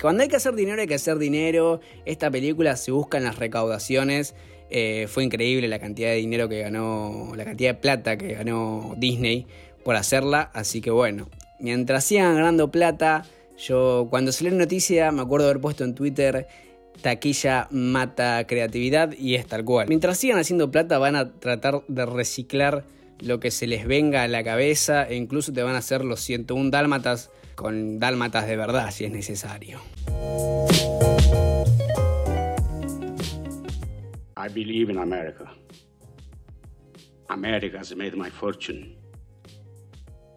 cuando 0.00 0.22
hay 0.22 0.28
que 0.28 0.36
hacer 0.36 0.54
dinero, 0.54 0.80
hay 0.80 0.88
que 0.88 0.94
hacer 0.94 1.18
dinero. 1.18 1.80
Esta 2.04 2.30
película 2.30 2.76
se 2.76 2.92
busca 2.92 3.18
en 3.18 3.24
las 3.24 3.38
recaudaciones. 3.38 4.34
Eh, 4.70 5.06
fue 5.08 5.24
increíble 5.24 5.66
la 5.68 5.78
cantidad 5.78 6.10
de 6.10 6.16
dinero 6.16 6.48
que 6.48 6.60
ganó, 6.60 7.32
la 7.34 7.44
cantidad 7.44 7.70
de 7.70 7.80
plata 7.80 8.16
que 8.16 8.34
ganó 8.34 8.94
Disney 8.96 9.46
por 9.84 9.96
hacerla, 9.96 10.50
así 10.54 10.80
que 10.80 10.90
bueno, 10.90 11.28
mientras 11.58 12.04
sigan 12.04 12.36
ganando 12.36 12.70
plata, 12.70 13.24
yo 13.58 14.06
cuando 14.10 14.30
salió 14.30 14.52
la 14.52 14.58
noticia 14.58 15.10
me 15.10 15.22
acuerdo 15.22 15.46
haber 15.46 15.60
puesto 15.60 15.84
en 15.84 15.94
Twitter 15.94 16.46
taquilla 17.02 17.66
mata 17.70 18.46
creatividad 18.46 19.12
y 19.12 19.34
es 19.34 19.46
tal 19.46 19.64
cual. 19.64 19.88
Mientras 19.88 20.18
sigan 20.18 20.38
haciendo 20.38 20.70
plata 20.70 20.98
van 20.98 21.16
a 21.16 21.32
tratar 21.32 21.82
de 21.88 22.06
reciclar 22.06 22.84
lo 23.22 23.40
que 23.40 23.50
se 23.50 23.66
les 23.66 23.86
venga 23.86 24.22
a 24.22 24.28
la 24.28 24.42
cabeza 24.42 25.08
e 25.08 25.16
incluso 25.16 25.52
te 25.52 25.62
van 25.62 25.74
a 25.74 25.78
hacer 25.78 26.04
los 26.04 26.20
101 26.20 26.70
dálmatas 26.70 27.30
con 27.54 27.98
dálmatas 27.98 28.46
de 28.46 28.56
verdad 28.56 28.90
si 28.90 29.04
es 29.04 29.12
necesario. 29.12 29.80
I 34.36 34.48
believe 34.48 34.90
in 34.90 34.98
America. 34.98 35.52
America 37.28 37.78
has 37.78 37.94
made 37.94 38.16
my 38.16 38.30
fortune. 38.30 38.96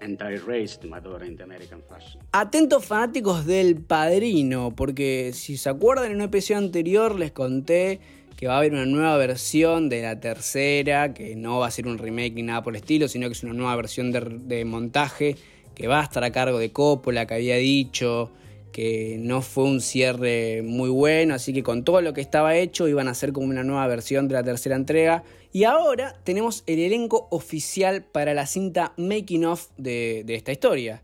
And 0.02 0.22
I 0.22 0.38
raised 0.46 0.84
my 0.84 1.00
daughter 1.00 1.26
in 1.26 1.38
the 1.38 1.44
American 1.44 1.82
fashion. 1.88 2.22
Atentos 2.34 2.86
fanáticos 2.86 3.46
del 3.46 3.78
Padrino, 3.78 4.76
porque 4.76 5.32
si 5.34 5.56
se 5.56 5.70
acuerdan 5.70 6.12
en 6.12 6.18
un 6.18 6.24
episodio 6.24 6.58
anterior 6.58 7.18
les 7.18 7.32
conté 7.32 8.02
que 8.44 8.50
va 8.50 8.56
a 8.56 8.58
haber 8.58 8.74
una 8.74 8.86
nueva 8.86 9.16
versión 9.16 9.88
de 9.88 10.02
la 10.02 10.20
tercera, 10.20 11.14
que 11.14 11.34
no 11.38 11.60
va 11.60 11.68
a 11.68 11.72
ser 11.72 11.88
un 11.88 11.98
remake 11.98 12.34
ni 12.34 12.44
nada 12.44 12.62
por 12.62 12.76
el 12.76 12.82
estilo, 12.82 13.08
sino 13.08 13.28
que 13.28 13.32
es 13.32 13.44
una 13.44 13.54
nueva 13.54 13.74
versión 13.78 14.12
de, 14.12 14.66
montaje 14.66 15.38
que 15.74 15.88
va 15.88 16.02
a 16.02 16.04
estar 16.04 16.26
a 16.26 16.34
cargo 16.34 16.60
de 16.60 16.74
Coppola, 16.74 17.26
que 17.26 17.36
había 17.36 17.56
dicho 17.56 18.32
que 18.74 19.16
no 19.18 19.42
fue 19.42 19.64
un 19.64 19.80
cierre 19.80 20.62
muy 20.62 20.90
bueno, 20.90 21.36
así 21.36 21.54
que 21.54 21.64
con 21.64 21.86
todo 21.86 22.02
lo 22.02 22.12
que 22.14 22.20
estaba 22.20 22.58
hecho 22.58 22.90
iban 22.90 23.08
a 23.08 23.12
hacer 23.12 23.32
como 23.32 23.48
una 23.48 23.64
nueva 23.64 23.88
versión 23.88 24.28
de 24.28 24.34
la 24.34 24.44
tercera 24.44 24.76
entrega. 24.76 25.24
Y 25.54 25.64
ahora 25.64 26.14
tenemos 26.26 26.64
el 26.68 26.80
elenco 26.80 27.30
oficial 27.32 28.04
para 28.04 28.34
la 28.34 28.46
cinta 28.46 28.92
Making 28.98 29.46
of 29.46 29.70
de 29.78 30.26
esta 30.28 30.52
historia. 30.52 31.02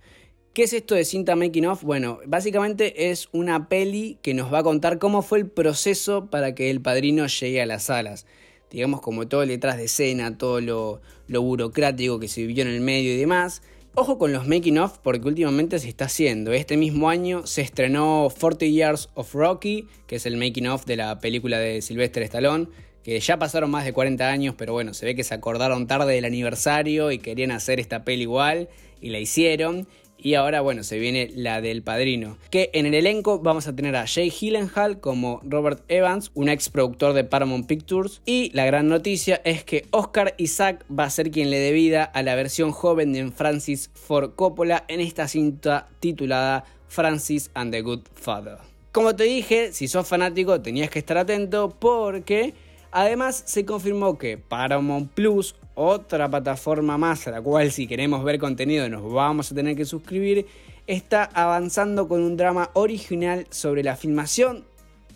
¿Qué 0.53 0.63
es 0.63 0.73
esto 0.73 0.95
de 0.95 1.05
cinta 1.05 1.35
Making 1.35 1.67
of? 1.67 1.83
Bueno, 1.83 2.19
básicamente 2.25 3.11
es 3.11 3.29
una 3.31 3.69
peli 3.69 4.17
que 4.23 4.33
nos 4.33 4.51
va 4.51 4.59
a 4.59 4.63
contar 4.63 4.97
cómo 4.97 5.21
fue 5.21 5.37
el 5.37 5.45
proceso 5.47 6.25
para 6.31 6.55
que 6.55 6.71
el 6.71 6.81
padrino 6.81 7.27
llegue 7.27 7.61
a 7.61 7.67
las 7.67 7.83
salas. 7.83 8.25
Digamos 8.71 8.99
como 9.01 9.27
todo 9.27 9.43
el 9.43 9.49
detrás 9.49 9.77
de 9.77 9.85
escena, 9.85 10.39
todo 10.39 10.59
lo, 10.59 11.01
burocrático 11.27 12.19
que 12.19 12.27
se 12.27 12.41
vivió 12.41 12.63
en 12.63 12.69
el 12.69 12.81
medio 12.81 13.13
y 13.13 13.17
demás. 13.17 13.61
Ojo 13.93 14.17
con 14.17 14.33
los 14.33 14.47
making 14.47 14.79
of 14.79 14.97
porque 15.03 15.27
últimamente 15.27 15.77
se 15.77 15.87
está 15.87 16.05
haciendo. 16.05 16.51
Este 16.51 16.77
mismo 16.77 17.09
año 17.09 17.45
se 17.45 17.61
estrenó 17.61 18.27
40 18.37 18.65
Years 18.65 19.09
of 19.13 19.35
Rocky, 19.35 19.87
que 20.07 20.15
es 20.15 20.25
el 20.25 20.35
making 20.35 20.67
of 20.67 20.83
de 20.85 20.95
la 20.95 21.19
película 21.19 21.59
de 21.59 21.83
Sylvester 21.83 22.23
Stallone, 22.23 22.67
que 23.03 23.19
ya 23.19 23.37
pasaron 23.37 23.69
más 23.69 23.85
de 23.85 23.93
40 23.93 24.27
años, 24.27 24.55
pero 24.57 24.73
bueno, 24.73 24.95
se 24.95 25.05
ve 25.05 25.15
que 25.15 25.23
se 25.23 25.35
acordaron 25.35 25.85
tarde 25.85 26.15
del 26.15 26.25
aniversario 26.25 27.11
y 27.11 27.19
querían 27.19 27.51
hacer 27.51 27.79
esta 27.79 28.03
peli 28.03 28.23
igual 28.23 28.67
y 28.99 29.09
la 29.09 29.19
hicieron. 29.19 29.87
Y 30.21 30.35
ahora, 30.35 30.61
bueno, 30.61 30.83
se 30.83 30.99
viene 30.99 31.31
la 31.33 31.61
del 31.61 31.81
padrino. 31.81 32.37
Que 32.49 32.69
en 32.73 32.85
el 32.85 32.93
elenco 32.93 33.39
vamos 33.39 33.67
a 33.67 33.75
tener 33.75 33.95
a 33.95 34.05
Jay 34.05 34.29
Gyllenhaal 34.29 34.99
como 34.99 35.39
Robert 35.43 35.83
Evans, 35.87 36.31
un 36.33 36.49
ex 36.49 36.69
productor 36.69 37.13
de 37.13 37.23
Paramount 37.23 37.67
Pictures. 37.67 38.21
Y 38.25 38.51
la 38.53 38.65
gran 38.65 38.87
noticia 38.87 39.41
es 39.45 39.63
que 39.63 39.85
Oscar 39.91 40.35
Isaac 40.37 40.85
va 40.91 41.05
a 41.05 41.09
ser 41.09 41.31
quien 41.31 41.49
le 41.49 41.59
dé 41.59 41.71
vida 41.71 42.03
a 42.03 42.21
la 42.23 42.35
versión 42.35 42.71
joven 42.71 43.13
de 43.13 43.31
Francis 43.31 43.89
Ford 43.93 44.31
Coppola 44.35 44.85
en 44.87 44.99
esta 44.99 45.27
cinta 45.27 45.87
titulada 45.99 46.65
Francis 46.87 47.51
and 47.53 47.71
the 47.71 47.81
Good 47.81 48.01
Father. 48.13 48.57
Como 48.91 49.15
te 49.15 49.23
dije, 49.23 49.71
si 49.71 49.87
sos 49.87 50.07
fanático 50.07 50.61
tenías 50.61 50.89
que 50.89 50.99
estar 50.99 51.17
atento 51.17 51.75
porque 51.79 52.55
además 52.91 53.43
se 53.45 53.65
confirmó 53.65 54.17
que 54.17 54.37
Paramount 54.37 55.11
Plus 55.11 55.55
otra 55.79 56.29
plataforma 56.29 56.97
más 56.97 57.25
a 57.27 57.31
la 57.31 57.41
cual 57.41 57.71
si 57.71 57.87
queremos 57.87 58.21
ver 58.25 58.37
contenido 58.37 58.89
nos 58.89 59.09
vamos 59.09 59.49
a 59.49 59.55
tener 59.55 59.77
que 59.77 59.85
suscribir, 59.85 60.45
está 60.87 61.23
avanzando 61.23 62.09
con 62.09 62.21
un 62.21 62.35
drama 62.35 62.69
original 62.73 63.47
sobre 63.49 63.81
la 63.81 63.95
filmación 63.95 64.65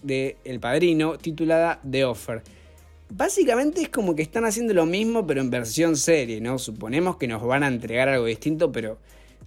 de 0.03 0.37
El 0.45 0.61
Padrino 0.61 1.17
titulada 1.17 1.81
The 1.89 2.05
Offer. 2.05 2.43
Básicamente 3.09 3.81
es 3.81 3.89
como 3.89 4.15
que 4.15 4.21
están 4.21 4.45
haciendo 4.45 4.73
lo 4.73 4.85
mismo 4.85 5.27
pero 5.27 5.41
en 5.41 5.49
versión 5.49 5.97
serie, 5.97 6.39
¿no? 6.39 6.57
Suponemos 6.57 7.17
que 7.17 7.27
nos 7.27 7.43
van 7.43 7.63
a 7.63 7.67
entregar 7.67 8.07
algo 8.07 8.25
distinto, 8.25 8.71
pero 8.71 8.97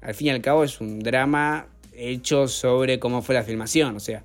al 0.03 0.15
fin 0.15 0.27
y 0.27 0.31
al 0.31 0.43
cabo 0.43 0.65
es 0.65 0.83
un 0.83 0.99
drama 0.99 1.67
hecho 1.95 2.47
sobre 2.47 2.99
cómo 2.99 3.23
fue 3.23 3.35
la 3.35 3.43
filmación, 3.43 3.97
o 3.97 4.01
sea, 4.01 4.23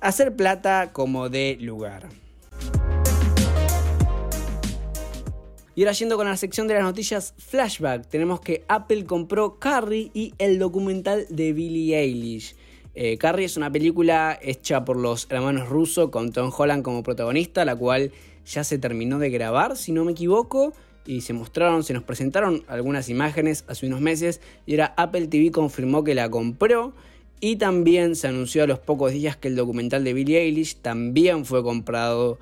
hacer 0.00 0.36
plata 0.36 0.90
como 0.92 1.28
de 1.30 1.58
lugar. 1.60 2.08
Y 5.78 5.82
ahora 5.82 5.92
yendo 5.92 6.16
con 6.16 6.26
la 6.26 6.36
sección 6.36 6.66
de 6.66 6.74
las 6.74 6.82
noticias 6.82 7.34
flashback, 7.38 8.08
tenemos 8.08 8.40
que 8.40 8.64
Apple 8.66 9.04
compró 9.04 9.60
Carrie 9.60 10.10
y 10.12 10.34
el 10.38 10.58
documental 10.58 11.24
de 11.30 11.52
Billie 11.52 11.96
Eilish. 11.96 12.56
Eh, 12.96 13.16
Carrie 13.16 13.46
es 13.46 13.56
una 13.56 13.70
película 13.70 14.36
hecha 14.42 14.84
por 14.84 14.96
los 14.96 15.28
hermanos 15.30 15.68
Russo 15.68 16.10
con 16.10 16.32
Tom 16.32 16.50
Holland 16.52 16.82
como 16.82 17.04
protagonista, 17.04 17.64
la 17.64 17.76
cual 17.76 18.10
ya 18.44 18.64
se 18.64 18.78
terminó 18.78 19.20
de 19.20 19.30
grabar, 19.30 19.76
si 19.76 19.92
no 19.92 20.04
me 20.04 20.10
equivoco, 20.10 20.72
y 21.06 21.20
se 21.20 21.32
mostraron, 21.32 21.84
se 21.84 21.94
nos 21.94 22.02
presentaron 22.02 22.64
algunas 22.66 23.08
imágenes 23.08 23.64
hace 23.68 23.86
unos 23.86 24.00
meses 24.00 24.40
y 24.66 24.72
ahora 24.72 24.94
Apple 24.96 25.28
TV 25.28 25.52
confirmó 25.52 26.02
que 26.02 26.16
la 26.16 26.28
compró 26.28 26.92
y 27.38 27.54
también 27.54 28.16
se 28.16 28.26
anunció 28.26 28.64
a 28.64 28.66
los 28.66 28.80
pocos 28.80 29.12
días 29.12 29.36
que 29.36 29.46
el 29.46 29.54
documental 29.54 30.02
de 30.02 30.12
Billie 30.12 30.40
Eilish 30.40 30.78
también 30.82 31.44
fue 31.44 31.62
comprado 31.62 32.40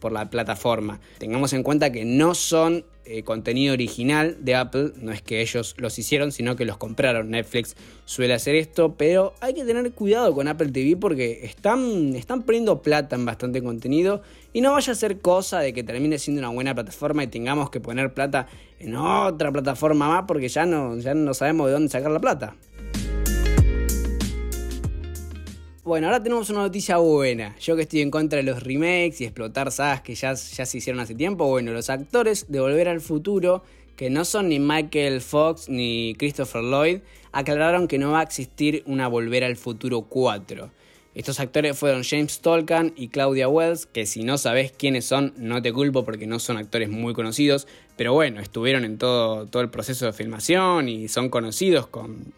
por, 0.00 0.12
la 0.12 0.28
plataforma. 0.28 1.00
Tengamos 1.18 1.52
en 1.52 1.62
cuenta 1.62 1.92
que 1.92 2.04
no 2.04 2.34
son 2.34 2.84
eh, 3.04 3.22
contenido 3.22 3.74
original 3.74 4.38
de 4.40 4.56
Apple, 4.56 4.92
no 4.96 5.12
es 5.12 5.22
que 5.22 5.40
ellos 5.40 5.76
los 5.78 5.96
hicieron, 6.00 6.32
sino 6.32 6.56
que 6.56 6.64
los 6.64 6.76
compraron. 6.78 7.30
Netflix 7.30 7.76
suele 8.06 8.34
hacer 8.34 8.56
esto, 8.56 8.96
pero 8.96 9.34
hay 9.40 9.54
que 9.54 9.64
tener 9.64 9.92
cuidado 9.92 10.34
con 10.34 10.48
Apple 10.48 10.72
TV 10.72 10.96
porque 10.96 11.44
están, 11.44 12.16
están 12.16 12.42
poniendo 12.42 12.82
plata 12.82 13.14
en 13.14 13.24
bastante 13.24 13.62
contenido 13.62 14.22
y 14.52 14.62
no 14.62 14.72
vaya 14.72 14.92
a 14.92 14.96
ser 14.96 15.20
cosa 15.20 15.60
de 15.60 15.72
que 15.72 15.84
termine 15.84 16.18
siendo 16.18 16.40
una 16.40 16.48
buena 16.48 16.74
plataforma 16.74 17.22
y 17.22 17.28
tengamos 17.28 17.70
que 17.70 17.78
poner 17.78 18.12
plata 18.12 18.48
en 18.80 18.96
otra 18.96 19.52
plataforma 19.52 20.08
más 20.08 20.24
porque 20.26 20.48
ya 20.48 20.66
no, 20.66 20.98
ya 20.98 21.14
no 21.14 21.34
sabemos 21.34 21.68
de 21.68 21.74
dónde 21.74 21.88
sacar 21.88 22.10
la 22.10 22.20
plata. 22.20 22.56
Bueno, 25.82 26.08
ahora 26.08 26.22
tenemos 26.22 26.50
una 26.50 26.60
noticia 26.60 26.98
buena. 26.98 27.56
Yo 27.58 27.74
que 27.74 27.82
estoy 27.82 28.02
en 28.02 28.10
contra 28.10 28.36
de 28.36 28.42
los 28.42 28.62
remakes 28.62 29.22
y 29.22 29.24
explotar 29.24 29.72
sagas 29.72 30.02
que 30.02 30.14
ya, 30.14 30.36
se 30.36 30.76
hicieron 30.76 31.00
hace 31.00 31.14
tiempo, 31.14 31.46
bueno, 31.46 31.72
los 31.72 31.88
actores 31.88 32.44
de 32.50 32.60
Volver 32.60 32.86
al 32.86 33.00
Futuro, 33.00 33.62
que 33.96 34.10
no 34.10 34.26
son 34.26 34.50
ni 34.50 34.58
Michael 34.58 35.22
Fox 35.22 35.70
ni 35.70 36.14
Christopher 36.18 36.64
Lloyd, 36.64 36.98
aclararon 37.32 37.88
que 37.88 37.96
no 37.96 38.10
va 38.10 38.20
a 38.20 38.24
existir 38.24 38.82
una 38.84 39.08
Volver 39.08 39.42
al 39.42 39.56
Futuro 39.56 40.02
4. 40.02 40.70
Estos 41.14 41.40
actores 41.40 41.78
fueron 41.78 42.04
James 42.04 42.40
Tolkien 42.40 42.92
y 42.94 43.08
Claudia 43.08 43.48
Wells, 43.48 43.86
que 43.86 44.04
si 44.04 44.22
no 44.22 44.36
sabes 44.36 44.72
quiénes 44.72 45.06
son, 45.06 45.32
no 45.38 45.62
te 45.62 45.72
culpo 45.72 46.04
porque 46.04 46.26
no 46.26 46.40
son 46.40 46.58
actores 46.58 46.90
muy 46.90 47.14
conocidos, 47.14 47.66
pero 47.96 48.12
bueno, 48.12 48.42
estuvieron 48.42 48.84
en 48.84 48.98
todo, 48.98 49.46
todo 49.46 49.62
el 49.62 49.70
proceso 49.70 50.04
de 50.04 50.12
filmación 50.12 50.90
y 50.90 51.08
son 51.08 51.30
conocidos 51.30 51.86
con 51.86 52.34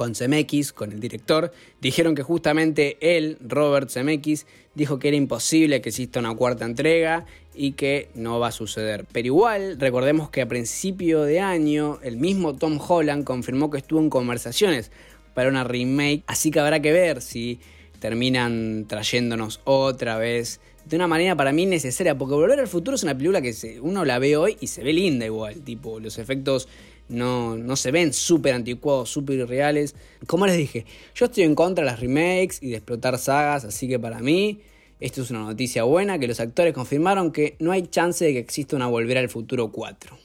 con 0.00 0.14
Zemeckis, 0.14 0.72
con 0.72 0.92
el 0.92 0.98
director, 0.98 1.52
dijeron 1.82 2.14
que 2.14 2.22
justamente 2.22 2.96
él, 3.02 3.36
Robert 3.46 3.90
Zemeckis, 3.90 4.46
dijo 4.74 4.98
que 4.98 5.08
era 5.08 5.16
imposible 5.18 5.82
que 5.82 5.90
exista 5.90 6.20
una 6.20 6.34
cuarta 6.34 6.64
entrega 6.64 7.26
y 7.54 7.72
que 7.72 8.08
no 8.14 8.40
va 8.40 8.48
a 8.48 8.50
suceder. 8.50 9.04
Pero 9.12 9.26
igual, 9.26 9.78
recordemos 9.78 10.30
que 10.30 10.40
a 10.40 10.48
principio 10.48 11.24
de 11.24 11.40
año, 11.40 11.98
el 12.02 12.16
mismo 12.16 12.54
Tom 12.54 12.80
Holland 12.80 13.24
confirmó 13.24 13.68
que 13.68 13.76
estuvo 13.76 14.00
en 14.00 14.08
conversaciones 14.08 14.90
para 15.34 15.50
una 15.50 15.64
remake, 15.64 16.22
así 16.26 16.50
que 16.50 16.60
habrá 16.60 16.80
que 16.80 16.92
ver 16.92 17.20
si 17.20 17.60
terminan 17.98 18.86
trayéndonos 18.88 19.60
otra 19.64 20.16
vez 20.16 20.60
de 20.86 20.96
una 20.96 21.08
manera 21.08 21.36
para 21.36 21.52
mí 21.52 21.66
necesaria, 21.66 22.16
porque 22.16 22.36
Volver 22.36 22.58
al 22.58 22.68
Futuro 22.68 22.94
es 22.94 23.02
una 23.02 23.14
película 23.14 23.42
que 23.42 23.78
uno 23.82 24.06
la 24.06 24.18
ve 24.18 24.38
hoy 24.38 24.56
y 24.62 24.68
se 24.68 24.82
ve 24.82 24.94
linda 24.94 25.26
igual, 25.26 25.60
tipo 25.60 26.00
los 26.00 26.16
efectos 26.16 26.68
no, 27.10 27.56
no 27.56 27.76
se 27.76 27.90
ven 27.90 28.12
súper 28.12 28.54
anticuados, 28.54 29.10
súper 29.10 29.36
irreales. 29.36 29.94
Como 30.26 30.46
les 30.46 30.56
dije, 30.56 30.86
yo 31.14 31.26
estoy 31.26 31.44
en 31.44 31.54
contra 31.54 31.84
de 31.84 31.90
las 31.90 32.00
remakes 32.00 32.62
y 32.62 32.70
de 32.70 32.76
explotar 32.76 33.18
sagas, 33.18 33.64
así 33.64 33.88
que 33.88 33.98
para 33.98 34.20
mí 34.20 34.60
esto 35.00 35.22
es 35.22 35.30
una 35.30 35.40
noticia 35.40 35.84
buena, 35.84 36.18
que 36.18 36.28
los 36.28 36.40
actores 36.40 36.74
confirmaron 36.74 37.32
que 37.32 37.56
no 37.58 37.72
hay 37.72 37.86
chance 37.86 38.24
de 38.24 38.32
que 38.32 38.38
exista 38.38 38.76
una 38.76 38.86
Volver 38.86 39.18
al 39.18 39.28
Futuro 39.28 39.72
4. 39.72 40.18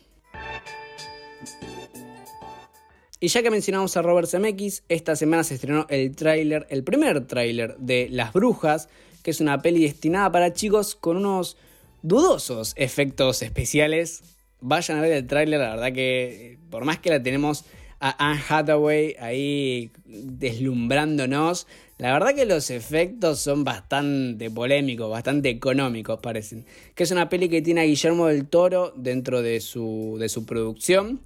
Y 3.21 3.27
ya 3.29 3.41
que 3.41 3.49
mencionamos 3.49 3.95
a 3.95 4.01
Robert 4.01 4.27
Zemeckis, 4.27 4.83
esta 4.89 5.15
semana 5.15 5.43
se 5.43 5.55
estrenó 5.55 5.87
el 5.89 6.15
tráiler, 6.15 6.67
el 6.69 6.83
primer 6.83 7.25
tráiler 7.25 7.77
de 7.77 8.09
Las 8.11 8.33
Brujas, 8.33 8.89
que 9.23 9.31
es 9.31 9.39
una 9.39 9.61
peli 9.61 9.81
destinada 9.83 10.31
para 10.31 10.53
chicos 10.53 10.95
con 10.95 11.17
unos 11.17 11.57
dudosos 12.03 12.73
efectos 12.75 13.41
especiales 13.41 14.34
vayan 14.67 14.97
a 14.97 15.01
ver 15.01 15.11
el 15.11 15.27
tráiler, 15.27 15.59
la 15.59 15.75
verdad 15.75 15.93
que 15.93 16.57
por 16.69 16.85
más 16.85 16.99
que 16.99 17.11
la 17.11 17.21
tenemos 17.21 17.65
a 17.99 18.31
Anne 18.31 18.41
Hathaway 18.49 19.15
ahí 19.19 19.91
deslumbrándonos, 20.05 21.67
la 21.97 22.11
verdad 22.11 22.35
que 22.35 22.45
los 22.45 22.71
efectos 22.71 23.39
son 23.39 23.63
bastante 23.63 24.49
polémicos, 24.51 25.09
bastante 25.09 25.49
económicos 25.49 26.19
parecen. 26.19 26.65
Que 26.93 27.03
es 27.03 27.11
una 27.11 27.29
peli 27.29 27.47
que 27.47 27.61
tiene 27.61 27.81
a 27.81 27.85
Guillermo 27.85 28.27
del 28.27 28.47
Toro 28.47 28.91
dentro 28.97 29.41
de 29.41 29.61
su, 29.61 30.17
de 30.19 30.27
su 30.27 30.45
producción. 30.45 31.21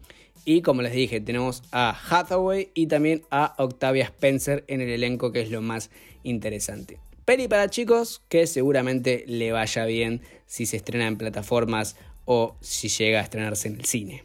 Y 0.45 0.61
como 0.61 0.81
les 0.81 0.93
dije, 0.93 1.21
tenemos 1.21 1.63
a 1.71 1.97
Hathaway 2.09 2.69
y 2.73 2.87
también 2.87 3.23
a 3.31 3.55
Octavia 3.57 4.05
Spencer 4.05 4.63
en 4.67 4.81
el 4.81 4.89
elenco, 4.89 5.31
que 5.31 5.41
es 5.41 5.49
lo 5.49 5.61
más 5.61 5.89
interesante. 6.23 6.99
Peli 7.25 7.47
para 7.47 7.69
chicos 7.69 8.21
que 8.27 8.47
seguramente 8.47 9.23
le 9.27 9.51
vaya 9.51 9.85
bien 9.85 10.21
si 10.45 10.65
se 10.65 10.77
estrena 10.77 11.07
en 11.07 11.17
plataformas 11.17 11.95
o 12.31 12.55
si 12.61 12.89
llega 12.89 13.19
a 13.19 13.23
estrenarse 13.23 13.69
en 13.69 13.75
el 13.79 13.85
cine. 13.85 14.23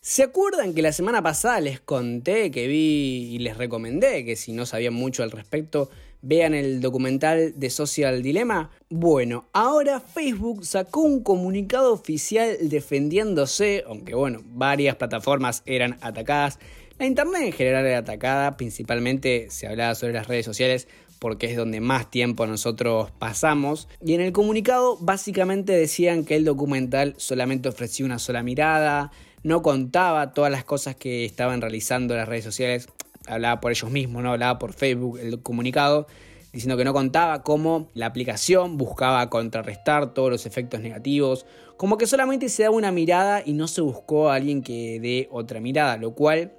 ¿Se 0.00 0.22
acuerdan 0.22 0.72
que 0.72 0.80
la 0.80 0.92
semana 0.92 1.22
pasada 1.22 1.60
les 1.60 1.78
conté 1.78 2.50
que 2.50 2.66
vi 2.66 3.34
y 3.34 3.38
les 3.40 3.58
recomendé 3.58 4.24
que 4.24 4.36
si 4.36 4.52
no 4.52 4.64
sabían 4.64 4.94
mucho 4.94 5.22
al 5.22 5.30
respecto, 5.30 5.90
vean 6.22 6.54
el 6.54 6.80
documental 6.80 7.52
de 7.54 7.68
Social 7.68 8.22
Dilemma? 8.22 8.70
Bueno, 8.88 9.46
ahora 9.52 10.00
Facebook 10.00 10.64
sacó 10.64 11.02
un 11.02 11.22
comunicado 11.22 11.92
oficial 11.92 12.56
defendiéndose, 12.62 13.84
aunque 13.86 14.14
bueno, 14.14 14.40
varias 14.46 14.96
plataformas 14.96 15.62
eran 15.66 15.98
atacadas. 16.00 16.58
La 16.98 17.04
internet 17.04 17.42
en 17.42 17.52
general 17.52 17.84
era 17.84 17.98
atacada, 17.98 18.56
principalmente 18.56 19.48
se 19.50 19.66
hablaba 19.66 19.94
sobre 19.94 20.14
las 20.14 20.28
redes 20.28 20.46
sociales 20.46 20.88
porque 21.24 21.46
es 21.46 21.56
donde 21.56 21.80
más 21.80 22.10
tiempo 22.10 22.46
nosotros 22.46 23.10
pasamos. 23.18 23.88
Y 24.04 24.12
en 24.12 24.20
el 24.20 24.32
comunicado 24.32 24.98
básicamente 25.00 25.72
decían 25.72 26.26
que 26.26 26.36
el 26.36 26.44
documental 26.44 27.14
solamente 27.16 27.70
ofrecía 27.70 28.04
una 28.04 28.18
sola 28.18 28.42
mirada, 28.42 29.10
no 29.42 29.62
contaba 29.62 30.34
todas 30.34 30.52
las 30.52 30.64
cosas 30.64 30.96
que 30.96 31.24
estaban 31.24 31.62
realizando 31.62 32.14
las 32.14 32.28
redes 32.28 32.44
sociales, 32.44 32.90
hablaba 33.26 33.58
por 33.62 33.72
ellos 33.72 33.90
mismos, 33.90 34.22
no 34.22 34.32
hablaba 34.32 34.58
por 34.58 34.74
Facebook 34.74 35.18
el 35.18 35.40
comunicado, 35.40 36.08
diciendo 36.52 36.76
que 36.76 36.84
no 36.84 36.92
contaba 36.92 37.42
cómo 37.42 37.88
la 37.94 38.04
aplicación 38.04 38.76
buscaba 38.76 39.30
contrarrestar 39.30 40.12
todos 40.12 40.30
los 40.30 40.44
efectos 40.44 40.82
negativos, 40.82 41.46
como 41.78 41.96
que 41.96 42.06
solamente 42.06 42.50
se 42.50 42.64
daba 42.64 42.76
una 42.76 42.92
mirada 42.92 43.42
y 43.42 43.54
no 43.54 43.66
se 43.66 43.80
buscó 43.80 44.28
a 44.28 44.34
alguien 44.34 44.62
que 44.62 45.00
dé 45.00 45.28
otra 45.32 45.58
mirada, 45.58 45.96
lo 45.96 46.14
cual 46.14 46.52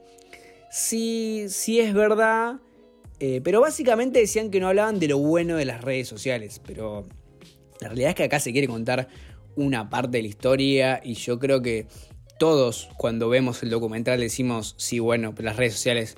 sí, 0.71 1.45
sí 1.49 1.79
es 1.79 1.93
verdad, 1.93 2.55
eh, 3.19 3.41
pero 3.43 3.61
básicamente 3.61 4.19
decían 4.19 4.51
que 4.51 4.59
no 4.59 4.67
hablaban 4.67 4.99
de 4.99 5.07
lo 5.07 5.17
bueno 5.17 5.55
de 5.55 5.65
las 5.65 5.81
redes 5.81 6.07
sociales, 6.07 6.61
pero 6.65 7.05
la 7.81 7.89
realidad 7.89 8.09
es 8.09 8.15
que 8.15 8.23
acá 8.23 8.39
se 8.39 8.51
quiere 8.51 8.67
contar 8.67 9.07
una 9.55 9.89
parte 9.89 10.17
de 10.17 10.23
la 10.23 10.27
historia 10.27 11.01
y 11.03 11.13
yo 11.13 11.39
creo 11.39 11.61
que 11.61 11.87
todos 12.37 12.89
cuando 12.97 13.29
vemos 13.29 13.63
el 13.63 13.69
documental 13.69 14.19
decimos, 14.19 14.75
sí, 14.77 14.99
bueno, 14.99 15.33
las 15.37 15.55
redes 15.55 15.73
sociales 15.73 16.15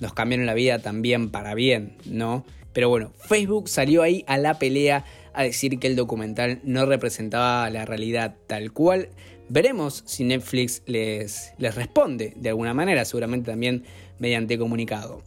nos 0.00 0.14
cambiaron 0.14 0.46
la 0.46 0.54
vida 0.54 0.78
también 0.78 1.30
para 1.30 1.54
bien, 1.54 1.96
¿no? 2.06 2.44
Pero 2.72 2.88
bueno, 2.88 3.12
Facebook 3.18 3.68
salió 3.68 4.02
ahí 4.02 4.24
a 4.26 4.38
la 4.38 4.58
pelea 4.58 5.04
a 5.34 5.42
decir 5.42 5.78
que 5.78 5.86
el 5.86 5.96
documental 5.96 6.60
no 6.64 6.86
representaba 6.86 7.68
la 7.70 7.84
realidad 7.84 8.36
tal 8.46 8.72
cual. 8.72 9.08
Veremos 9.48 10.02
si 10.06 10.24
Netflix 10.24 10.82
les, 10.86 11.52
les 11.58 11.74
responde 11.74 12.34
de 12.36 12.50
alguna 12.50 12.74
manera, 12.74 13.04
seguramente 13.04 13.50
también 13.50 13.84
mediante 14.18 14.58
comunicado. 14.58 15.22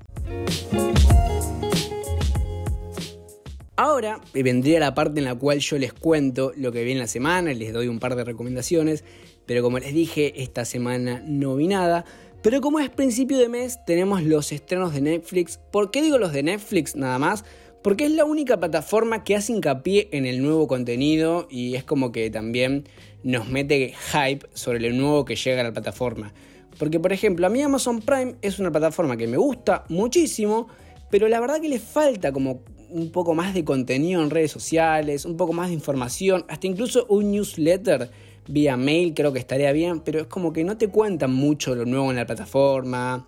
Ahora 3.84 4.22
vendría 4.34 4.80
la 4.80 4.94
parte 4.94 5.20
en 5.20 5.26
la 5.26 5.34
cual 5.34 5.58
yo 5.58 5.80
les 5.80 5.92
cuento 5.92 6.54
lo 6.56 6.72
que 6.72 6.84
vi 6.84 6.92
en 6.92 7.00
la 7.00 7.08
semana, 7.08 7.52
les 7.52 7.74
doy 7.74 7.88
un 7.88 7.98
par 7.98 8.16
de 8.16 8.24
recomendaciones, 8.24 9.04
pero 9.48 9.64
como 9.64 9.80
les 9.80 9.94
dije, 9.94 10.42
esta 10.44 10.66
semana 10.66 11.24
no 11.26 11.56
vi 11.56 11.68
nada. 11.68 12.06
Pero 12.44 12.62
como 12.62 12.80
es 12.80 12.90
principio 12.90 13.40
de 13.40 13.50
mes, 13.50 13.80
tenemos 13.86 14.22
los 14.22 14.52
estrenos 14.52 14.94
de 14.94 15.02
Netflix. 15.02 15.60
¿Por 15.72 15.90
qué 15.90 16.02
digo 16.04 16.20
los 16.20 16.32
de 16.32 16.44
Netflix 16.44 16.96
nada 16.96 17.18
más? 17.18 17.44
Porque 17.84 18.06
es 18.06 18.12
la 18.12 18.26
única 18.26 18.60
plataforma 18.60 19.24
que 19.24 19.36
hace 19.36 19.54
hincapié 19.54 20.10
en 20.12 20.28
el 20.28 20.44
nuevo 20.44 20.68
contenido 20.68 21.48
y 21.50 21.74
es 21.74 21.84
como 21.84 22.12
que 22.12 22.30
también 22.30 22.88
nos 23.24 23.50
mete 23.50 23.96
hype 24.12 24.48
sobre 24.54 24.80
lo 24.80 24.96
nuevo 24.96 25.26
que 25.26 25.36
llega 25.36 25.62
a 25.62 25.64
la 25.64 25.74
plataforma. 25.74 26.34
Porque 26.82 27.00
por 27.00 27.14
ejemplo, 27.14 27.46
a 27.46 27.50
mí 27.52 27.62
Amazon 27.62 28.02
Prime 28.02 28.38
es 28.42 28.58
una 28.58 28.72
plataforma 28.72 29.16
que 29.16 29.28
me 29.28 29.38
gusta 29.38 29.84
muchísimo, 29.88 30.68
pero 31.12 31.28
la 31.28 31.40
verdad 31.40 31.62
que 31.62 31.70
le 31.70 31.78
falta 31.78 32.32
como 32.32 32.64
un 32.90 33.12
poco 33.12 33.36
más 33.36 33.54
de 33.54 33.64
contenido 33.64 34.24
en 34.24 34.32
redes 34.32 34.50
sociales, 34.50 35.26
un 35.26 35.38
poco 35.38 35.54
más 35.54 35.68
de 35.68 35.76
información, 35.76 36.44
hasta 36.50 36.66
incluso 36.66 37.06
un 37.08 37.34
newsletter 37.34 38.10
vía 38.48 38.78
mail 38.78 39.14
creo 39.14 39.32
que 39.32 39.38
estaría 39.38 39.72
bien, 39.74 40.00
pero 40.00 40.22
es 40.22 40.26
como 40.26 40.52
que 40.52 40.64
no 40.64 40.76
te 40.76 40.88
cuentan 40.88 41.32
mucho 41.32 41.76
lo 41.76 41.86
nuevo 41.86 42.10
en 42.10 42.16
la 42.16 42.26
plataforma. 42.26 43.28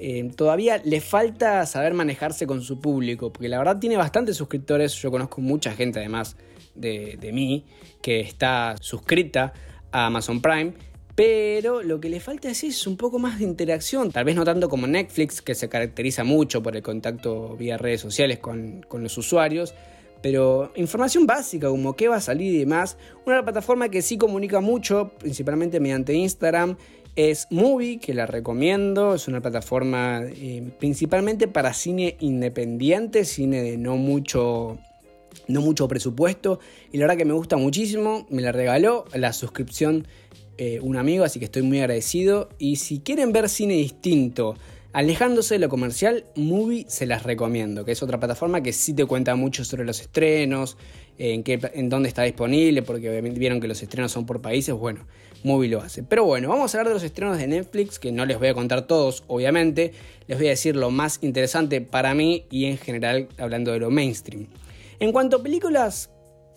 Eh, 0.00 0.28
todavía 0.34 0.82
le 0.84 1.00
falta 1.00 1.64
saber 1.66 1.94
manejarse 1.94 2.44
con 2.44 2.60
su 2.60 2.80
público, 2.80 3.32
porque 3.32 3.48
la 3.48 3.58
verdad 3.58 3.78
tiene 3.78 3.98
bastantes 3.98 4.36
suscriptores, 4.36 4.94
yo 4.94 5.12
conozco 5.12 5.40
mucha 5.40 5.70
gente 5.74 6.00
además 6.00 6.36
de, 6.74 7.16
de 7.20 7.32
mí 7.32 7.66
que 8.02 8.18
está 8.18 8.74
suscrita 8.80 9.52
a 9.92 10.06
Amazon 10.06 10.42
Prime 10.42 10.89
pero 11.20 11.82
lo 11.82 12.00
que 12.00 12.08
le 12.08 12.18
falta 12.18 12.48
es 12.48 12.64
eso, 12.64 12.88
un 12.88 12.96
poco 12.96 13.18
más 13.18 13.40
de 13.40 13.44
interacción. 13.44 14.10
Tal 14.10 14.24
vez 14.24 14.34
no 14.34 14.42
tanto 14.42 14.70
como 14.70 14.86
Netflix, 14.86 15.42
que 15.42 15.54
se 15.54 15.68
caracteriza 15.68 16.24
mucho 16.24 16.62
por 16.62 16.74
el 16.74 16.82
contacto 16.82 17.58
vía 17.58 17.76
redes 17.76 18.00
sociales 18.00 18.38
con, 18.38 18.86
los 18.90 19.18
usuarios. 19.18 19.74
Pero 20.22 20.72
información 20.76 21.26
básica, 21.26 21.68
como 21.68 21.94
qué 21.94 22.08
va 22.08 22.16
a 22.16 22.20
salir 22.22 22.54
y 22.54 22.58
demás. 22.60 22.96
Una 23.26 23.42
plataforma 23.42 23.90
que 23.90 24.00
sí 24.00 24.16
comunica 24.16 24.60
mucho, 24.60 25.10
principalmente 25.18 25.78
mediante 25.78 26.14
Instagram, 26.14 26.78
es 27.16 27.48
Movie, 27.50 27.98
que 27.98 28.14
la 28.14 28.24
recomiendo. 28.24 29.14
Es 29.14 29.28
una 29.28 29.42
plataforma 29.42 30.22
eh, 30.24 30.72
principalmente 30.78 31.48
para 31.48 31.74
cine 31.74 32.16
independiente, 32.20 33.26
cine 33.26 33.60
de 33.60 33.76
no 33.76 33.98
mucho, 33.98 34.78
no 35.48 35.60
mucho 35.60 35.86
presupuesto. 35.86 36.60
Y 36.92 36.96
la 36.96 37.04
verdad 37.04 37.18
que 37.18 37.26
me 37.26 37.34
gusta 37.34 37.58
muchísimo. 37.58 38.26
Me 38.30 38.40
la 38.40 38.52
regaló 38.52 39.04
la 39.12 39.34
suscripción 39.34 40.06
eh, 40.62 40.78
un 40.82 40.98
amigo, 40.98 41.24
así 41.24 41.38
que 41.38 41.46
estoy 41.46 41.62
muy 41.62 41.78
agradecido. 41.80 42.50
Y 42.58 42.76
si 42.76 43.00
quieren 43.00 43.32
ver 43.32 43.48
cine 43.48 43.72
distinto, 43.76 44.56
alejándose 44.92 45.54
de 45.54 45.58
lo 45.60 45.70
comercial, 45.70 46.26
Movie 46.36 46.84
se 46.86 47.06
las 47.06 47.22
recomiendo, 47.22 47.86
que 47.86 47.92
es 47.92 48.02
otra 48.02 48.20
plataforma 48.20 48.62
que 48.62 48.74
sí 48.74 48.92
te 48.92 49.06
cuenta 49.06 49.34
mucho 49.36 49.64
sobre 49.64 49.86
los 49.86 50.02
estrenos, 50.02 50.76
en, 51.16 51.44
qué, 51.44 51.58
en 51.72 51.88
dónde 51.88 52.10
está 52.10 52.24
disponible, 52.24 52.82
porque 52.82 53.08
obviamente 53.08 53.40
vieron 53.40 53.58
que 53.58 53.68
los 53.68 53.82
estrenos 53.82 54.12
son 54.12 54.26
por 54.26 54.42
países, 54.42 54.74
bueno, 54.74 55.06
Movie 55.44 55.70
lo 55.70 55.80
hace. 55.80 56.02
Pero 56.02 56.26
bueno, 56.26 56.50
vamos 56.50 56.74
a 56.74 56.78
hablar 56.78 56.88
de 56.88 56.94
los 56.94 57.04
estrenos 57.04 57.38
de 57.38 57.46
Netflix, 57.46 57.98
que 57.98 58.12
no 58.12 58.26
les 58.26 58.38
voy 58.38 58.48
a 58.48 58.54
contar 58.54 58.86
todos, 58.86 59.24
obviamente, 59.28 59.92
les 60.26 60.36
voy 60.36 60.48
a 60.48 60.50
decir 60.50 60.76
lo 60.76 60.90
más 60.90 61.20
interesante 61.22 61.80
para 61.80 62.14
mí 62.14 62.44
y 62.50 62.66
en 62.66 62.76
general 62.76 63.28
hablando 63.38 63.72
de 63.72 63.78
lo 63.78 63.90
mainstream. 63.90 64.48
En 64.98 65.10
cuanto 65.12 65.38
a 65.38 65.42
películas, 65.42 66.10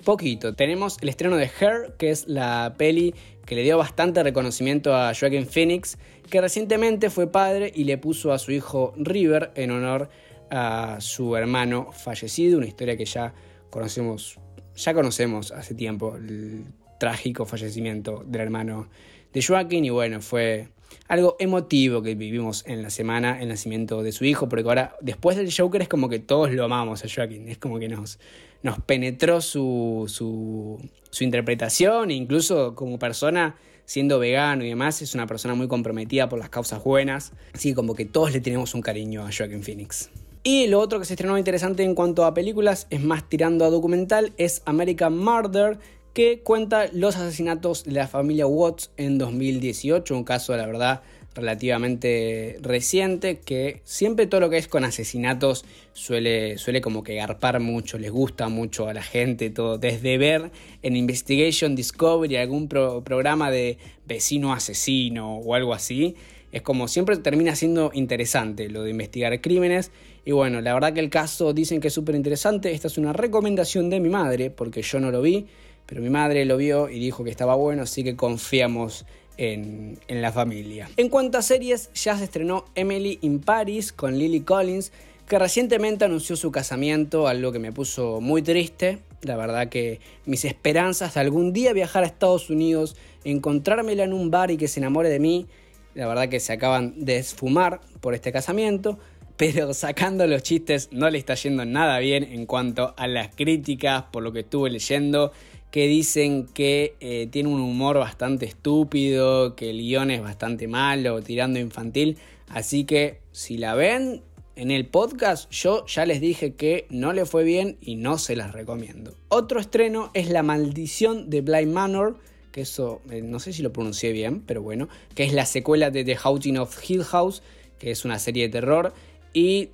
poquito. 0.04 0.54
Tenemos 0.54 0.98
el 1.02 1.10
estreno 1.10 1.38
de 1.38 1.50
Her, 1.60 1.96
que 1.98 2.12
es 2.12 2.28
la 2.28 2.76
peli 2.78 3.16
que 3.46 3.56
le 3.56 3.64
dio 3.64 3.78
bastante 3.78 4.24
reconocimiento 4.24 4.96
a 4.96 5.14
Joaquin 5.14 5.46
Phoenix, 5.46 5.98
que 6.30 6.42
recientemente 6.42 7.10
fue 7.10 7.32
padre 7.32 7.72
y 7.74 7.84
le 7.84 7.98
puso 7.98 8.32
a 8.32 8.40
su 8.40 8.52
hijo 8.52 8.94
River 8.98 9.52
en 9.56 9.72
honor 9.72 10.10
a 10.50 10.98
su 11.00 11.36
hermano 11.36 11.92
fallecido, 11.92 12.58
una 12.58 12.68
historia 12.68 12.96
que 12.96 13.06
ya 13.06 13.34
conocemos, 13.70 14.40
ya 14.76 14.94
conocemos 14.94 15.52
hace 15.52 15.74
tiempo, 15.74 16.16
el 16.16 16.66
trágico 17.00 17.46
fallecimiento 17.46 18.24
del 18.26 18.42
hermano 18.42 18.90
de 19.34 19.42
Joaquin 19.42 19.84
y 19.84 19.90
bueno, 19.90 20.22
fue 20.22 20.70
algo 21.08 21.36
emotivo 21.40 22.02
que 22.02 22.16
vivimos 22.16 22.64
en 22.68 22.82
la 22.82 22.90
semana, 22.90 23.42
el 23.42 23.50
nacimiento 23.50 24.04
de 24.04 24.12
su 24.12 24.26
hijo, 24.26 24.50
porque 24.50 24.68
ahora 24.68 24.96
después 25.02 25.38
del 25.38 25.54
Joker 25.54 25.82
es 25.82 25.88
como 25.88 26.10
que 26.10 26.20
todos 26.20 26.52
lo 26.52 26.66
amamos 26.66 27.04
a 27.04 27.08
Joaquin, 27.14 27.50
es 27.50 27.58
como 27.58 27.80
que 27.80 27.88
nos, 27.88 28.20
nos 28.62 28.80
penetró 28.80 29.42
su, 29.42 30.06
su, 30.08 30.80
su 31.10 31.24
interpretación, 31.24 32.12
e 32.12 32.16
incluso 32.16 32.76
como 32.76 33.00
persona, 33.00 33.56
siendo 33.86 34.20
vegano 34.20 34.64
y 34.64 34.70
demás, 34.70 35.02
es 35.02 35.14
una 35.14 35.28
persona 35.28 35.56
muy 35.56 35.68
comprometida 35.68 36.30
por 36.30 36.40
las 36.40 36.50
causas 36.50 36.84
buenas, 36.84 37.34
así 37.54 37.74
como 37.74 37.96
que 37.96 38.06
todos 38.06 38.34
le 38.34 38.42
tenemos 38.42 38.74
un 38.74 38.82
cariño 38.82 39.26
a 39.26 39.30
Joaquin 39.32 39.64
Phoenix. 39.64 40.10
Y 40.46 40.68
lo 40.68 40.82
otro 40.82 41.00
que 41.00 41.06
se 41.06 41.14
estrenó 41.14 41.38
interesante 41.38 41.84
en 41.84 41.96
cuanto 41.96 42.26
a 42.26 42.34
películas, 42.34 42.88
es 42.90 43.02
más 43.02 43.30
tirando 43.30 43.64
a 43.64 43.70
documental, 43.70 44.34
es 44.38 44.62
American 44.66 45.18
Murder, 45.18 45.80
que 46.14 46.42
cuenta 46.42 46.88
los 46.94 47.16
asesinatos 47.16 47.84
de 47.84 47.92
la 47.92 48.08
familia 48.08 48.46
Watts 48.46 48.92
en 48.98 49.18
2018, 49.18 50.16
un 50.16 50.24
caso, 50.24 50.56
la 50.56 50.66
verdad, 50.66 51.02
relativamente 51.36 52.58
reciente, 52.62 53.40
que 53.40 53.82
siempre 53.84 54.28
todo 54.28 54.42
lo 54.42 54.50
que 54.52 54.58
es 54.58 54.68
con 54.68 54.86
asesinatos 54.86 55.66
suele, 55.94 56.58
suele 56.60 56.82
como 56.82 57.04
que 57.04 57.16
garpar 57.16 57.60
mucho, 57.60 57.98
les 57.98 58.12
gusta 58.12 58.50
mucho 58.50 58.88
a 58.88 58.94
la 58.94 59.02
gente, 59.02 59.50
todo, 59.50 59.80
desde 59.80 60.20
ver 60.20 60.52
en 60.84 60.96
Investigation 60.96 61.76
Discovery 61.76 62.38
algún 62.38 62.68
programa 62.68 63.50
de 63.50 63.80
vecino 64.06 64.54
asesino 64.54 65.38
o 65.38 65.56
algo 65.56 65.74
así, 65.74 66.16
es 66.54 66.62
como 66.62 66.88
siempre 66.88 67.18
termina 67.18 67.56
siendo 67.56 67.90
interesante 67.96 68.70
lo 68.70 68.84
de 68.84 68.92
investigar 68.92 69.42
crímenes. 69.42 69.90
Y 70.24 70.34
bueno, 70.34 70.62
la 70.62 70.76
verdad 70.76 70.94
que 70.94 71.00
el 71.00 71.10
caso 71.10 71.52
dicen 71.52 71.82
que 71.82 71.88
es 71.88 71.94
súper 71.96 72.14
interesante. 72.14 72.72
Esta 72.72 72.88
es 72.88 73.00
una 73.00 73.12
recomendación 73.12 73.90
de 73.90 74.00
mi 74.00 74.10
madre, 74.10 74.52
porque 74.52 74.84
yo 74.84 75.00
no 75.00 75.10
lo 75.10 75.24
vi, 75.24 75.48
pero 75.86 76.02
mi 76.02 76.10
madre 76.10 76.46
lo 76.46 76.58
vio 76.58 76.90
y 76.90 77.00
dijo 77.00 77.24
que 77.24 77.30
estaba 77.30 77.56
bueno, 77.56 77.84
así 77.84 78.04
que 78.04 78.16
confiamos 78.16 79.06
en, 79.38 80.00
la 80.08 80.32
familia. 80.32 80.90
En 80.98 81.10
cuanto 81.10 81.38
a 81.38 81.42
series, 81.42 81.92
ya 81.94 82.18
se 82.18 82.26
estrenó 82.26 82.66
Emily 82.76 83.20
in 83.22 83.40
Paris 83.40 83.92
con 83.92 84.18
Lily 84.18 84.42
Collins, 84.42 84.92
que 85.28 85.40
recientemente 85.40 86.06
anunció 86.06 86.36
su 86.36 86.52
casamiento, 86.52 87.28
algo 87.28 87.52
que 87.52 87.60
me 87.60 87.72
puso 87.72 88.22
muy 88.22 88.42
triste. 88.42 89.00
La 89.22 89.38
verdad 89.38 89.70
que 89.70 90.00
mis 90.26 90.46
esperanzas 90.46 91.14
de 91.14 91.22
algún 91.22 91.54
día 91.54 91.74
viajar 91.74 92.04
a 92.04 92.08
Estados 92.08 92.50
Unidos, 92.50 92.96
encontrármela 93.24 94.04
en 94.04 94.14
un 94.14 94.32
bar 94.32 94.52
y 94.52 94.58
que 94.58 94.68
se 94.68 94.80
enamore 94.80 95.10
de 95.10 95.20
mí, 95.20 95.48
la 95.96 96.08
verdad 96.08 96.28
que 96.28 96.40
se 96.40 96.54
acaban 96.54 97.06
de 97.06 97.18
esfumar 97.18 97.82
por 98.02 98.14
este 98.14 98.32
casamiento. 98.32 99.00
Pero 99.36 99.74
sacando 99.74 100.28
los 100.28 100.44
chistes 100.44 100.90
no 100.92 101.10
le 101.10 101.18
está 101.18 101.34
yendo 101.34 101.66
nada 101.66 101.98
bien 101.98 102.24
en 102.24 102.46
cuanto 102.46 102.94
a 102.98 103.08
las 103.08 103.34
críticas, 103.34 104.04
por 104.12 104.22
lo 104.22 104.32
que 104.32 104.42
estuve 104.42 104.70
leyendo, 104.70 105.32
que 105.74 105.88
dicen 105.88 106.46
que 106.46 106.96
eh, 107.00 107.28
tiene 107.32 107.50
un 107.50 107.60
humor 107.60 107.98
bastante 107.98 108.46
estúpido, 108.46 109.56
que 109.56 109.72
el 109.72 109.80
guion 109.80 110.12
es 110.12 110.22
bastante 110.22 110.68
malo, 110.68 111.24
tirando 111.24 111.58
infantil. 111.58 112.20
Así 112.48 112.84
que 112.84 113.22
si 113.32 113.58
la 113.58 113.74
ven, 113.74 114.22
en 114.56 114.70
el 114.70 114.86
podcast 114.86 115.50
yo 115.50 115.84
ya 115.88 116.06
les 116.06 116.22
dije 116.22 116.54
que 116.54 116.86
no 116.92 117.12
le 117.12 117.26
fue 117.26 117.44
bien 117.44 117.78
y 117.82 117.96
no 117.96 118.20
se 118.20 118.36
las 118.36 118.52
recomiendo. 118.52 119.16
Otro 119.30 119.60
estreno 119.60 120.12
es 120.14 120.30
La 120.30 120.44
maldición 120.44 121.32
de 121.32 121.42
Blind 121.42 121.74
Manor, 121.74 122.20
que 122.52 122.62
eso 122.62 123.02
eh, 123.10 123.24
no 123.24 123.40
sé 123.40 123.52
si 123.52 123.64
lo 123.64 123.74
pronuncié 123.74 124.12
bien, 124.12 124.42
pero 124.42 124.62
bueno, 124.62 124.90
que 125.16 125.24
es 125.24 125.34
la 125.34 125.48
secuela 125.48 125.90
de 125.90 126.04
The 126.04 126.18
Haunting 126.24 126.60
of 126.60 126.88
Hill 126.88 127.04
House, 127.04 127.42
que 127.80 127.90
es 127.90 128.06
una 128.06 128.20
serie 128.20 128.44
de 128.44 128.50
terror 128.50 128.94
y 129.34 129.70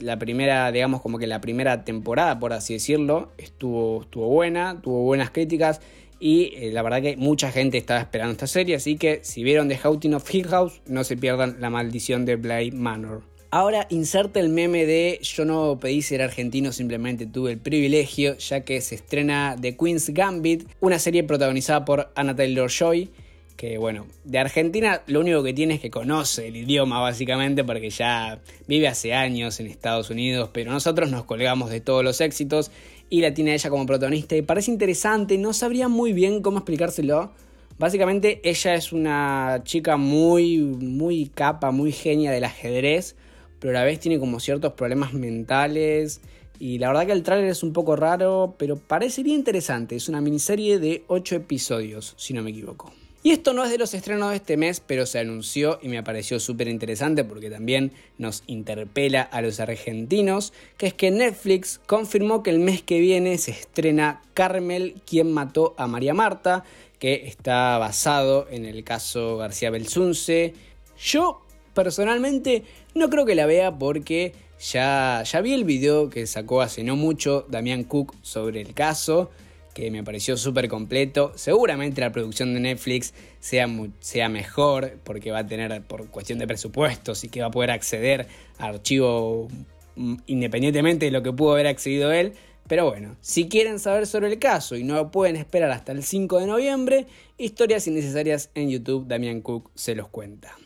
la 0.00 0.18
primera, 0.18 0.70
digamos 0.72 1.00
como 1.00 1.18
que 1.18 1.26
la 1.26 1.40
primera 1.40 1.84
temporada, 1.84 2.38
por 2.38 2.52
así 2.52 2.74
decirlo, 2.74 3.32
estuvo, 3.38 4.02
estuvo 4.02 4.28
buena, 4.28 4.80
tuvo 4.80 5.02
buenas 5.02 5.30
críticas 5.30 5.80
y 6.20 6.52
eh, 6.56 6.70
la 6.72 6.82
verdad 6.82 7.02
que 7.02 7.16
mucha 7.16 7.50
gente 7.52 7.78
estaba 7.78 8.00
esperando 8.00 8.32
esta 8.32 8.46
serie, 8.46 8.76
así 8.76 8.96
que 8.96 9.20
si 9.22 9.42
vieron 9.42 9.68
The 9.68 9.78
Haunting 9.82 10.14
of 10.14 10.34
Hill 10.34 10.48
House, 10.48 10.80
no 10.86 11.04
se 11.04 11.16
pierdan 11.16 11.56
La 11.60 11.70
maldición 11.70 12.24
de 12.24 12.36
Blind 12.36 12.74
Manor. 12.74 13.22
Ahora 13.50 13.86
inserta 13.88 14.40
el 14.40 14.50
meme 14.50 14.84
de 14.84 15.20
yo 15.22 15.46
no 15.46 15.78
pedí 15.80 16.02
ser 16.02 16.20
argentino, 16.20 16.70
simplemente 16.70 17.24
tuve 17.24 17.52
el 17.52 17.58
privilegio, 17.58 18.36
ya 18.36 18.60
que 18.60 18.80
se 18.82 18.96
estrena 18.96 19.56
The 19.58 19.74
Queen's 19.74 20.10
Gambit, 20.10 20.68
una 20.80 20.98
serie 20.98 21.24
protagonizada 21.24 21.84
por 21.86 22.12
Anna 22.14 22.36
Taylor 22.36 22.70
Joy, 22.70 23.10
que 23.58 23.76
bueno, 23.76 24.06
de 24.22 24.38
Argentina 24.38 25.02
lo 25.08 25.18
único 25.18 25.42
que 25.42 25.52
tiene 25.52 25.74
es 25.74 25.80
que 25.80 25.90
conoce 25.90 26.46
el 26.46 26.56
idioma 26.56 27.00
básicamente 27.00 27.64
porque 27.64 27.90
ya 27.90 28.40
vive 28.68 28.86
hace 28.86 29.14
años 29.14 29.58
en 29.58 29.66
Estados 29.66 30.10
Unidos, 30.10 30.50
pero 30.52 30.70
nosotros 30.70 31.10
nos 31.10 31.24
colgamos 31.24 31.68
de 31.68 31.80
todos 31.80 32.04
los 32.04 32.20
éxitos 32.20 32.70
y 33.10 33.20
la 33.20 33.34
tiene 33.34 33.54
ella 33.54 33.68
como 33.68 33.84
protagonista 33.84 34.36
y 34.36 34.42
parece 34.42 34.70
interesante, 34.70 35.38
no 35.38 35.52
sabría 35.52 35.88
muy 35.88 36.12
bien 36.12 36.40
cómo 36.40 36.58
explicárselo. 36.58 37.32
Básicamente 37.80 38.40
ella 38.44 38.74
es 38.74 38.92
una 38.92 39.60
chica 39.64 39.96
muy, 39.96 40.58
muy 40.58 41.26
capa, 41.26 41.72
muy 41.72 41.90
genia 41.90 42.30
del 42.30 42.44
ajedrez, 42.44 43.16
pero 43.58 43.72
a 43.76 43.80
la 43.80 43.84
vez 43.84 43.98
tiene 43.98 44.20
como 44.20 44.38
ciertos 44.38 44.74
problemas 44.74 45.14
mentales. 45.14 46.20
Y 46.60 46.78
la 46.78 46.88
verdad 46.88 47.06
que 47.06 47.12
el 47.12 47.24
tráiler 47.24 47.50
es 47.50 47.64
un 47.64 47.72
poco 47.72 47.96
raro, 47.96 48.54
pero 48.56 48.76
parecería 48.76 49.34
interesante. 49.34 49.96
Es 49.96 50.08
una 50.08 50.20
miniserie 50.20 50.78
de 50.78 51.02
8 51.08 51.36
episodios, 51.36 52.14
si 52.16 52.34
no 52.34 52.42
me 52.42 52.50
equivoco. 52.50 52.92
Y 53.28 53.32
esto 53.32 53.52
no 53.52 53.62
es 53.62 53.70
de 53.70 53.76
los 53.76 53.92
estrenos 53.92 54.30
de 54.30 54.36
este 54.36 54.56
mes, 54.56 54.80
pero 54.80 55.04
se 55.04 55.18
anunció 55.18 55.78
y 55.82 55.88
me 55.88 56.02
pareció 56.02 56.40
súper 56.40 56.66
interesante 56.66 57.24
porque 57.24 57.50
también 57.50 57.92
nos 58.16 58.42
interpela 58.46 59.20
a 59.20 59.42
los 59.42 59.60
argentinos, 59.60 60.54
que 60.78 60.86
es 60.86 60.94
que 60.94 61.10
Netflix 61.10 61.78
confirmó 61.84 62.42
que 62.42 62.48
el 62.48 62.58
mes 62.58 62.80
que 62.80 63.00
viene 63.00 63.36
se 63.36 63.50
estrena 63.50 64.22
Carmel, 64.32 65.02
quien 65.04 65.30
mató 65.30 65.74
a 65.76 65.86
María 65.86 66.14
Marta, 66.14 66.64
que 66.98 67.26
está 67.26 67.76
basado 67.76 68.48
en 68.50 68.64
el 68.64 68.82
caso 68.82 69.36
García 69.36 69.68
Belsunce. 69.68 70.54
Yo 70.98 71.42
personalmente 71.74 72.64
no 72.94 73.10
creo 73.10 73.26
que 73.26 73.34
la 73.34 73.44
vea 73.44 73.78
porque 73.78 74.32
ya, 74.58 75.22
ya 75.22 75.42
vi 75.42 75.52
el 75.52 75.64
video 75.64 76.08
que 76.08 76.26
sacó 76.26 76.62
hace 76.62 76.82
no 76.82 76.96
mucho 76.96 77.44
Damián 77.50 77.84
Cook 77.84 78.14
sobre 78.22 78.62
el 78.62 78.72
caso, 78.72 79.30
que 79.78 79.92
me 79.92 80.02
pareció 80.02 80.36
súper 80.36 80.68
completo. 80.68 81.32
Seguramente 81.36 82.00
la 82.00 82.10
producción 82.10 82.52
de 82.52 82.58
Netflix 82.58 83.14
sea, 83.38 83.68
sea 84.00 84.28
mejor 84.28 84.98
porque 85.04 85.30
va 85.30 85.38
a 85.38 85.46
tener 85.46 85.82
por 85.82 86.08
cuestión 86.08 86.40
de 86.40 86.48
presupuestos 86.48 87.22
y 87.22 87.28
que 87.28 87.42
va 87.42 87.46
a 87.46 87.50
poder 87.52 87.70
acceder 87.70 88.26
a 88.58 88.66
archivo 88.66 89.46
mm, 89.94 90.16
independientemente 90.26 91.06
de 91.06 91.12
lo 91.12 91.22
que 91.22 91.32
pudo 91.32 91.52
haber 91.52 91.68
accedido 91.68 92.10
él. 92.10 92.32
Pero 92.66 92.90
bueno, 92.90 93.14
si 93.20 93.48
quieren 93.48 93.78
saber 93.78 94.08
sobre 94.08 94.26
el 94.26 94.40
caso 94.40 94.74
y 94.74 94.82
no 94.82 95.12
pueden 95.12 95.36
esperar 95.36 95.70
hasta 95.70 95.92
el 95.92 96.02
5 96.02 96.40
de 96.40 96.46
noviembre, 96.48 97.06
historias 97.38 97.86
innecesarias 97.86 98.50
en 98.56 98.70
YouTube, 98.70 99.06
Damián 99.06 99.42
Cook 99.42 99.70
se 99.76 99.94
los 99.94 100.08
cuenta. 100.08 100.56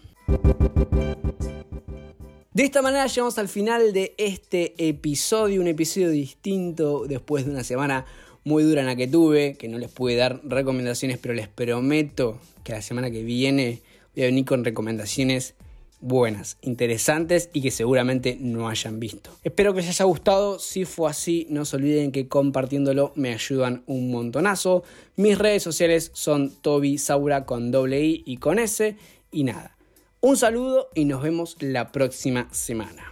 De 2.55 2.65
esta 2.65 2.81
manera 2.81 3.07
llegamos 3.07 3.37
al 3.39 3.49
final 3.49 3.93
de 3.93 4.15
este 4.17 4.75
episodio, 4.89 5.61
un 5.61 5.69
episodio 5.69 6.09
distinto 6.09 7.05
después 7.07 7.45
de 7.45 7.51
una 7.51 7.65
semana 7.65 8.07
muy 8.45 8.63
dura 8.63 8.81
en 8.81 8.87
la 8.87 8.97
que 8.97 9.07
tuve, 9.07 9.55
que 9.55 9.69
no 9.69 9.79
les 9.79 9.91
pude 9.91 10.17
dar 10.17 10.41
recomendaciones, 10.45 11.19
pero 11.19 11.35
les 11.35 11.49
prometo 11.49 12.39
que 12.65 12.73
la 12.73 12.83
semana 12.83 13.11
que 13.11 13.23
viene 13.23 13.81
voy 14.15 14.25
a 14.25 14.27
venir 14.27 14.45
con 14.45 14.65
recomendaciones 14.65 15.55
buenas, 16.03 16.59
interesantes 16.63 17.49
y 17.53 17.63
que 17.63 17.71
seguramente 17.71 18.37
no 18.41 18.69
hayan 18.69 19.01
visto. 19.01 19.31
Espero 19.45 19.73
que 19.73 19.81
les 19.81 19.89
haya 19.89 20.05
gustado, 20.05 20.59
si 20.59 20.85
fue 20.85 21.09
así 21.09 21.47
no 21.49 21.65
se 21.65 21.77
olviden 21.77 22.13
que 22.13 22.29
compartiéndolo 22.29 23.13
me 23.15 23.33
ayudan 23.33 23.85
un 23.87 24.11
montonazo. 24.11 24.83
Mis 25.17 25.39
redes 25.39 25.63
sociales 25.63 26.11
son 26.13 26.51
Toby 26.51 26.99
Saura 26.99 27.47
con 27.47 27.71
doble 27.71 28.05
I 28.05 28.23
y 28.27 28.37
con 28.37 28.59
S 28.59 28.97
y 29.31 29.45
nada. 29.45 29.77
Un 30.21 30.37
saludo 30.37 30.89
y 30.95 31.05
nos 31.05 31.23
vemos 31.23 31.57
la 31.61 31.91
próxima 31.93 32.49
semana. 32.53 33.12